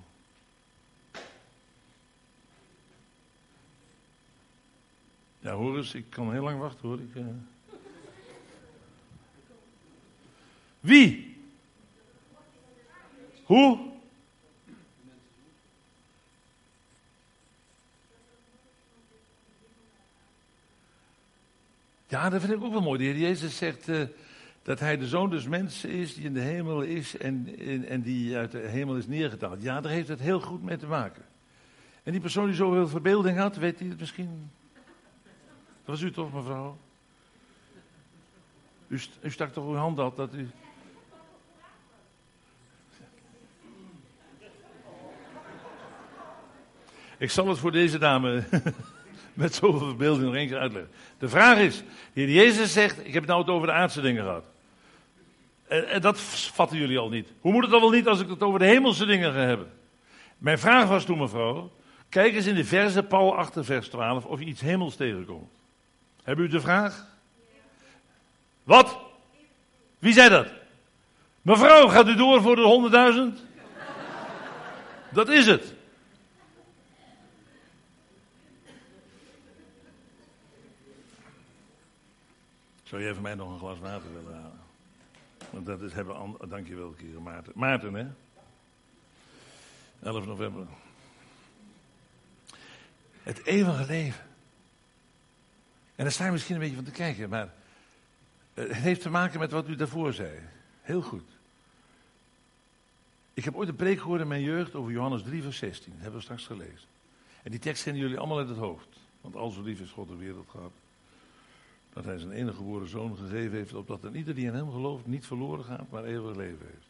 [5.39, 6.99] Ja, hoor eens, ik kan heel lang wachten hoor.
[6.99, 7.25] Ik, uh...
[10.79, 11.37] Wie?
[13.43, 13.95] Hoe?
[22.07, 22.97] Ja, dat vind ik ook wel mooi.
[22.97, 24.01] De Heer Jezus zegt uh,
[24.61, 27.55] dat hij de zoon des mensen is, die in de hemel is en,
[27.87, 29.61] en, die uit de hemel is neergedaald.
[29.61, 31.23] Ja, daar heeft het heel goed mee te maken.
[32.03, 34.51] En die persoon die zoveel verbeelding had, weet hij het misschien?
[35.85, 36.77] Dat was u toch, mevrouw?
[38.87, 40.49] U, u stak toch uw hand uit dat u...
[47.17, 48.43] Ik zal het voor deze dame
[49.37, 50.91] met zoveel verbeelding nog keer uitleggen.
[51.19, 51.77] De vraag is,
[52.13, 54.43] de Heer Jezus zegt, ik heb het nou het over de aardse dingen gehad.
[55.67, 57.27] En, en, dat vatten jullie al niet.
[57.39, 59.71] Hoe moet het dan wel niet als ik het over de hemelse dingen ga hebben?
[60.37, 61.71] Mijn vraag was toen, mevrouw,
[62.09, 65.51] kijk eens in de verse Paul 8, vers 12, of je iets hemels tegenkomt.
[66.23, 67.05] Hebben u de vraag?
[68.63, 68.99] Wat?
[69.99, 70.47] Wie zei dat?
[71.41, 73.45] Mevrouw, gaat u door voor de 100.000?
[75.09, 75.75] Dat is het.
[82.87, 84.59] Zou jij van mij nog een glas water willen halen?
[85.49, 87.53] Want dat is, hebben we, dankjewel, Kira Maarten.
[87.55, 88.07] Maarten, hè?
[90.03, 90.67] 11 november.
[93.23, 94.25] Het eeuwige leven.
[95.95, 97.53] En daar sta je misschien een beetje van te kijken, maar
[98.53, 100.39] het heeft te maken met wat u daarvoor zei.
[100.81, 101.29] Heel goed.
[103.33, 105.91] Ik heb ooit een preek gehoord in mijn jeugd over Johannes 3, vers 16.
[105.91, 106.87] Dat hebben we straks gelezen.
[107.43, 108.87] En die tekst kennen jullie allemaal uit het hoofd.
[109.21, 110.71] Want al zo lief is God de wereld gehad
[111.97, 115.05] dat hij zijn enige geboren zoon gegeven heeft, opdat er ieder die in hem gelooft
[115.05, 116.87] niet verloren gaat, maar eeuwig leven heeft.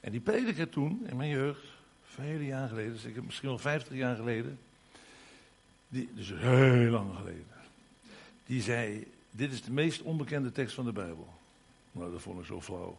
[0.00, 1.64] En die prediker toen, in mijn jeugd,
[2.04, 4.58] vele jaar geleden, dus misschien wel 50 jaar geleden,
[5.88, 7.46] die, dus heel lang geleden,
[8.46, 11.28] die zei, dit is de meest onbekende tekst van de Bijbel.
[11.92, 12.98] Nou, dat vond ik zo flauw.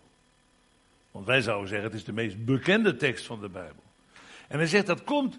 [1.11, 3.83] Want wij zouden zeggen, het is de meest bekende tekst van de Bijbel.
[4.47, 5.37] En hij zegt, dat komt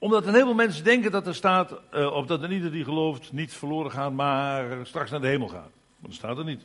[0.00, 3.32] omdat een heleboel mensen denken dat er staat, uh, of dat er ieder die gelooft
[3.32, 5.70] niet verloren gaat, maar straks naar de hemel gaat.
[5.98, 6.62] Maar dat staat er niet.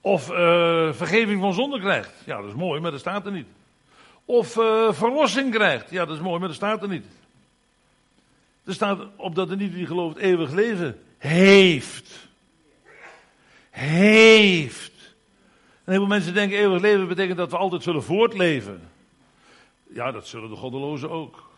[0.00, 2.12] Of uh, vergeving van zonde krijgt.
[2.24, 3.46] Ja, dat is mooi, maar dat staat er niet.
[4.24, 5.90] Of uh, verlossing krijgt.
[5.90, 7.06] Ja, dat is mooi, maar dat staat er niet.
[8.64, 12.28] Er staat op dat er niet die gelooft eeuwig leven heeft.
[13.70, 14.92] Heeft.
[15.84, 18.93] En heel veel mensen denken eeuwig leven betekent dat we altijd zullen voortleven.
[19.94, 21.50] Ja, dat zullen de goddelozen ook.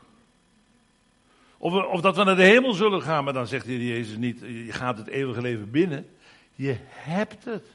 [1.59, 4.41] Of, of dat we naar de hemel zullen gaan, maar dan zegt Heer Jezus niet,
[4.41, 6.09] je gaat het eeuwige leven binnen.
[6.55, 7.67] Je hebt het.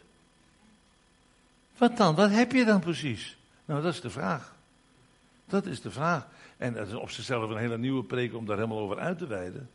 [1.78, 2.16] Wat dan?
[2.16, 3.38] Wat heb je dan precies?
[3.66, 4.56] Nou, dat is de vraag.
[5.46, 6.28] Dat is de vraag.
[6.58, 9.28] En dat is op zichzelf een hele nieuwe preek om daar helemaal over uit te
[9.28, 9.70] wijden.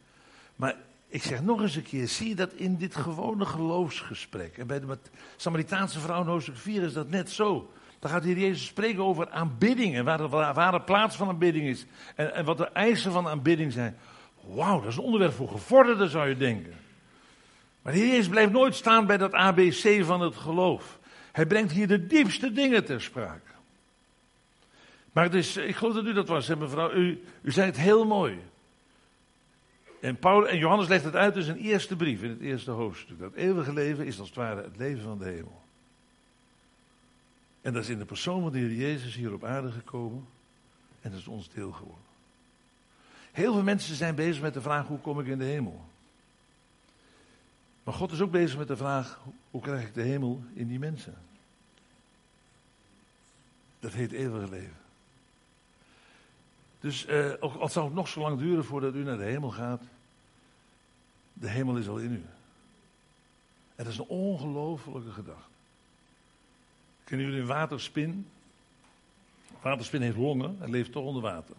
[0.56, 0.76] Maar
[1.08, 4.58] ik zeg nog eens een keer, zie je dat in dit gewone geloofsgesprek.
[4.58, 4.98] En bij de
[5.36, 7.70] Samaritaanse vrouw in hoofdstuk 4 is dat net zo.
[7.98, 10.04] Dan gaat hier Jezus spreken over aanbidding en
[10.54, 11.86] waar de plaats van aanbidding is.
[12.14, 13.96] En, en wat de eisen van aanbidding zijn.
[14.40, 16.74] Wauw, dat is een onderwerp voor gevorderden zou je denken.
[17.82, 20.98] Maar de Jezus blijft nooit staan bij dat ABC van het geloof.
[21.32, 23.54] Hij brengt hier de diepste dingen ter sprake.
[25.12, 26.92] Maar het is, ik geloof dat u dat was, mevrouw.
[26.92, 28.38] U, u zei het heel mooi.
[30.00, 33.18] En, Paul, en Johannes legt het uit in zijn eerste brief, in het eerste hoofdstuk.
[33.18, 35.62] Dat eeuwige leven is als het ware het leven van de hemel.
[37.66, 40.26] En dat is in de persoon van de Heer Jezus hier op aarde gekomen.
[41.00, 42.04] En dat is ons deel geworden.
[43.32, 45.84] Heel veel mensen zijn bezig met de vraag: hoe kom ik in de hemel?
[47.84, 50.78] Maar God is ook bezig met de vraag: hoe krijg ik de hemel in die
[50.78, 51.14] mensen?
[53.78, 54.80] Dat heet eeuwige leven.
[56.80, 59.50] Dus eh, ook al zou het nog zo lang duren voordat u naar de hemel
[59.50, 59.82] gaat,
[61.32, 62.24] de hemel is al in u.
[63.74, 65.54] Dat is een ongelofelijke gedachte.
[67.06, 68.26] Kennen jullie een waterspin?
[69.60, 71.54] waterspin heeft longen en leeft toch onder water.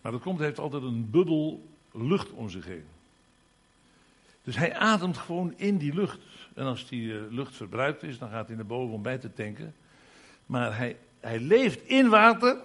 [0.00, 2.84] Maar dat komt, hij heeft altijd een bubbel lucht om zich heen.
[4.42, 6.18] Dus hij ademt gewoon in die lucht.
[6.54, 9.32] En als die eh, lucht verbruikt is, dan gaat hij naar boven om bij te
[9.32, 9.74] tanken.
[10.46, 12.56] Maar hij, hij leeft in water,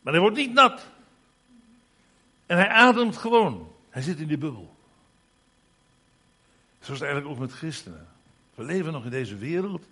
[0.00, 0.86] maar hij wordt niet nat.
[2.46, 3.72] En hij ademt gewoon.
[3.90, 4.74] Hij zit in die bubbel.
[6.80, 8.06] Zo is het eigenlijk ook met christenen.
[8.54, 9.86] We leven nog in deze wereld,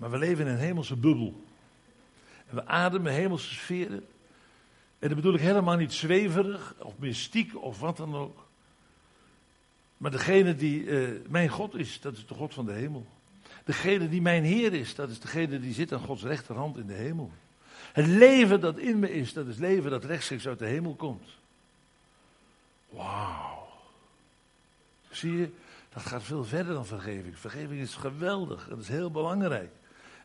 [0.00, 1.44] maar we leven in een hemelse bubbel.
[2.48, 4.06] En we ademen hemelse sferen.
[4.98, 8.46] En dat bedoel ik helemaal niet zweverig of mystiek of wat dan ook.
[9.96, 13.06] Maar degene die uh, mijn God is, dat is de God van de hemel.
[13.64, 16.92] Degene die mijn Heer is, dat is degene die zit aan Gods rechterhand in de
[16.94, 17.30] hemel.
[17.92, 21.28] Het leven dat in me is, dat is leven dat rechtstreeks uit de hemel komt.
[22.88, 23.68] Wauw.
[25.10, 25.50] Zie je,
[25.92, 27.38] dat gaat veel verder dan vergeving.
[27.38, 29.70] Vergeving is geweldig, dat is heel belangrijk.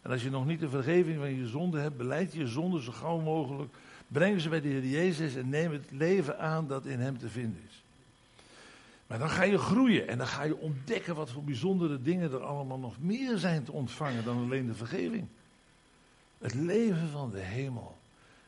[0.06, 2.92] En als je nog niet de vergeving van je zonde hebt, beleid je zonde zo
[2.92, 3.74] gauw mogelijk.
[4.08, 7.30] Breng ze bij de Heer Jezus en neem het leven aan dat in Hem te
[7.30, 7.84] vinden is.
[9.08, 12.44] Maar dan ga je groeien en dan ga je ontdekken wat voor bijzondere dingen er
[12.44, 15.28] allemaal nog meer zijn te ontvangen dan alleen de vergeving.
[16.38, 17.98] Het leven van de hemel,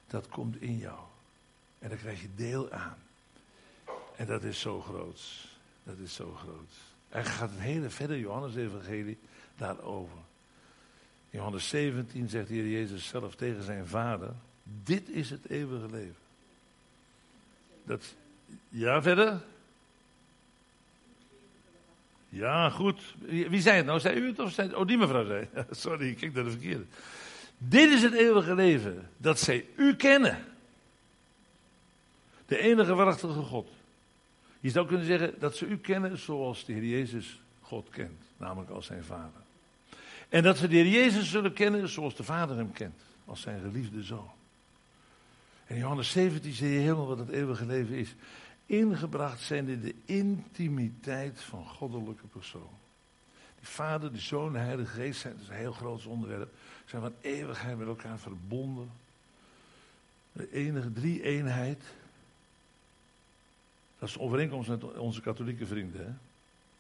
[0.08, 1.00] dat komt in jou.
[1.80, 2.98] En daar krijg je deel aan.
[4.16, 5.48] En dat is zo groot.
[5.84, 6.74] Dat is zo groot.
[7.10, 9.18] En gaat het hele verder Johannes-evangelie
[9.56, 10.18] daarover.
[11.30, 14.34] Johannes 17 zegt hier Jezus zelf tegen zijn vader:
[14.84, 16.16] Dit is het eeuwige leven.
[17.84, 18.16] Dat,
[18.70, 19.42] ja, verder?
[22.30, 23.16] Ja, goed.
[23.28, 24.00] Wie zei het nou?
[24.00, 25.48] Zei u het of zei Oh, die mevrouw zei.
[25.72, 26.86] Sorry, ik kijk naar de verkeerde.
[27.58, 29.10] Dit is het eeuwige leven.
[29.18, 30.46] Dat zij u kennen.
[32.46, 33.70] De enige waarachtige God.
[34.60, 38.22] Je zou kunnen zeggen dat ze u kennen zoals de Heer Jezus God kent.
[38.38, 39.42] Namelijk als zijn vader.
[40.30, 43.02] En dat ze de Heer Jezus zullen kennen zoals de Vader hem kent.
[43.26, 44.32] Als zijn geliefde zoon.
[45.66, 48.16] En Johannes 17 zie je helemaal wat het eeuwige leven is
[48.68, 52.70] ingebracht zijn in de intimiteit van goddelijke persoon.
[53.60, 56.54] Die Vader, die Zoon, de Heilige Geest zijn, dat is een heel groot onderwerp,
[56.86, 58.92] zijn van eeuwigheid met elkaar verbonden.
[60.32, 61.84] De enige drie-eenheid.
[64.00, 66.06] Dat is overeenkomst met onze katholieke vrienden.
[66.06, 66.12] Hè?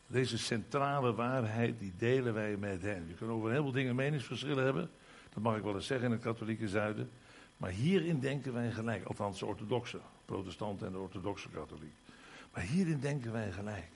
[0.08, 3.08] Deze centrale waarheid, die delen wij met hen.
[3.08, 4.90] Je kunt over heel veel dingen meningsverschillen hebben.
[5.34, 7.10] Dat mag ik wel eens zeggen in het katholieke zuiden.
[7.58, 11.94] Maar hierin denken wij gelijk, althans de orthodoxe, protestanten en de orthodoxe katholiek.
[12.54, 13.90] Maar hierin denken wij gelijk.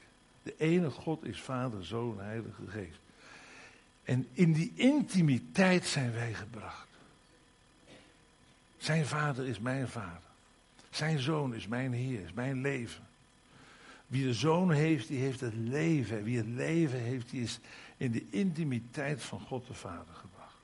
[0.44, 3.00] De ene God is Vader, Zoon, Heilige Geest.
[4.04, 6.88] En in die intimiteit zijn wij gebracht.
[8.78, 10.30] Zijn vader is mijn vader.
[10.90, 13.08] Zijn zoon is mijn Heer, is mijn leven.
[14.12, 16.24] Wie de zoon heeft, die heeft het leven.
[16.24, 17.60] Wie het leven heeft, die is
[17.98, 20.58] in de intimiteit van God de Vader gebracht.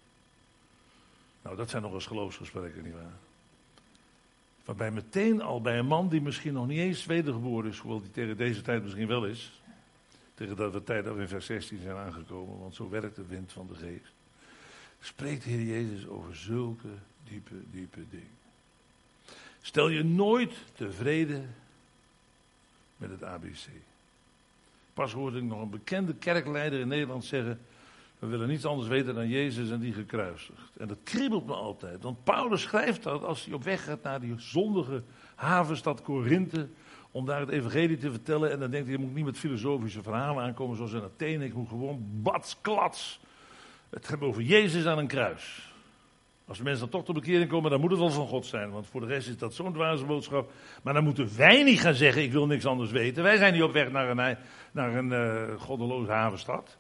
[1.41, 3.14] Nou, dat zijn nog eens geloofsgesprekken, nietwaar?
[4.66, 8.12] Waarbij meteen al bij een man die misschien nog niet eens wedergeboren is, hoewel die
[8.12, 9.62] tegen deze tijd misschien wel is.
[10.34, 13.26] Tegen dat we tijd dat we in vers 16 zijn aangekomen, want zo werkt de
[13.26, 14.14] wind van de geest.
[15.00, 16.89] Spreekt de Heer Jezus over zulke
[17.24, 18.38] diepe, diepe dingen.
[19.62, 21.56] Stel je nooit tevreden
[22.98, 23.68] met het ABC.
[24.93, 27.60] Pas hoorde ik nog een bekende kerkleider in Nederland zeggen.
[28.20, 30.78] We willen niets anders weten dan Jezus en die gekruisigd.
[30.78, 32.04] En dat kriebelt me altijd.
[32.04, 35.04] Want Paulus schrijft dat als hij op weg gaat naar die zondige
[35.36, 36.68] havenstad Korinthe.
[37.12, 38.52] Om daar het evangelie te vertellen.
[38.52, 41.45] En dan denkt hij, je moet niet met filosofische verhalen aankomen zoals in Athene.
[41.45, 43.20] Ik moet gewoon bats, klats.
[43.89, 45.74] Het hebben over Jezus aan een kruis.
[46.48, 48.72] Als mensen dan toch tot bekering komen, dan moet het wel van God zijn.
[48.72, 50.52] Want voor de rest is dat zo'n dwaze boodschap.
[50.84, 53.24] Maar dan moeten wij niet gaan zeggen, ik wil niks anders weten.
[53.24, 54.38] Wij zijn niet op weg naar een,
[54.72, 56.78] naar een uh, goddeloze havenstad.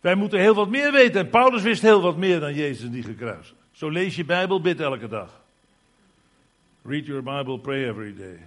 [0.00, 1.20] Wij moeten heel wat meer weten.
[1.20, 3.54] En Paulus wist heel wat meer dan Jezus die gekruist.
[3.72, 5.40] Zo lees je Bijbel, bid elke dag.
[6.82, 8.38] Read your Bible, pray every day.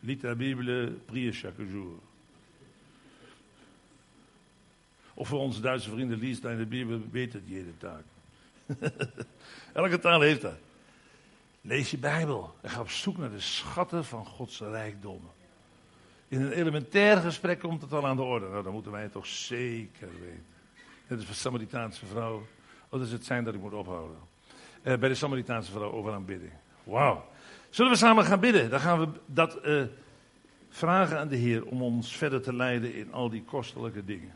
[0.00, 1.94] Lis ta Bible, prie chaque jour.
[5.14, 8.00] Of voor onze Duitse vrienden, lees de Bijbel, het jede dag.
[9.72, 10.58] Elke taal heeft dat.
[11.60, 15.30] Lees je Bijbel en ga op zoek naar de schatten van Gods rijkdommen.
[16.28, 18.48] In een elementair gesprek komt het al aan de orde.
[18.48, 20.46] Nou, dan moeten wij het toch zeker weten.
[21.06, 22.36] Net is de Samaritaanse vrouw.
[22.88, 24.16] Oh, dat is het zijn dat ik moet ophouden.
[24.82, 26.52] Uh, bij de Samaritaanse vrouw over aanbidding.
[26.84, 27.26] Wauw.
[27.70, 28.70] Zullen we samen gaan bidden?
[28.70, 29.82] Dan gaan we dat uh,
[30.68, 34.32] vragen aan de Heer om ons verder te leiden in al die kostelijke dingen.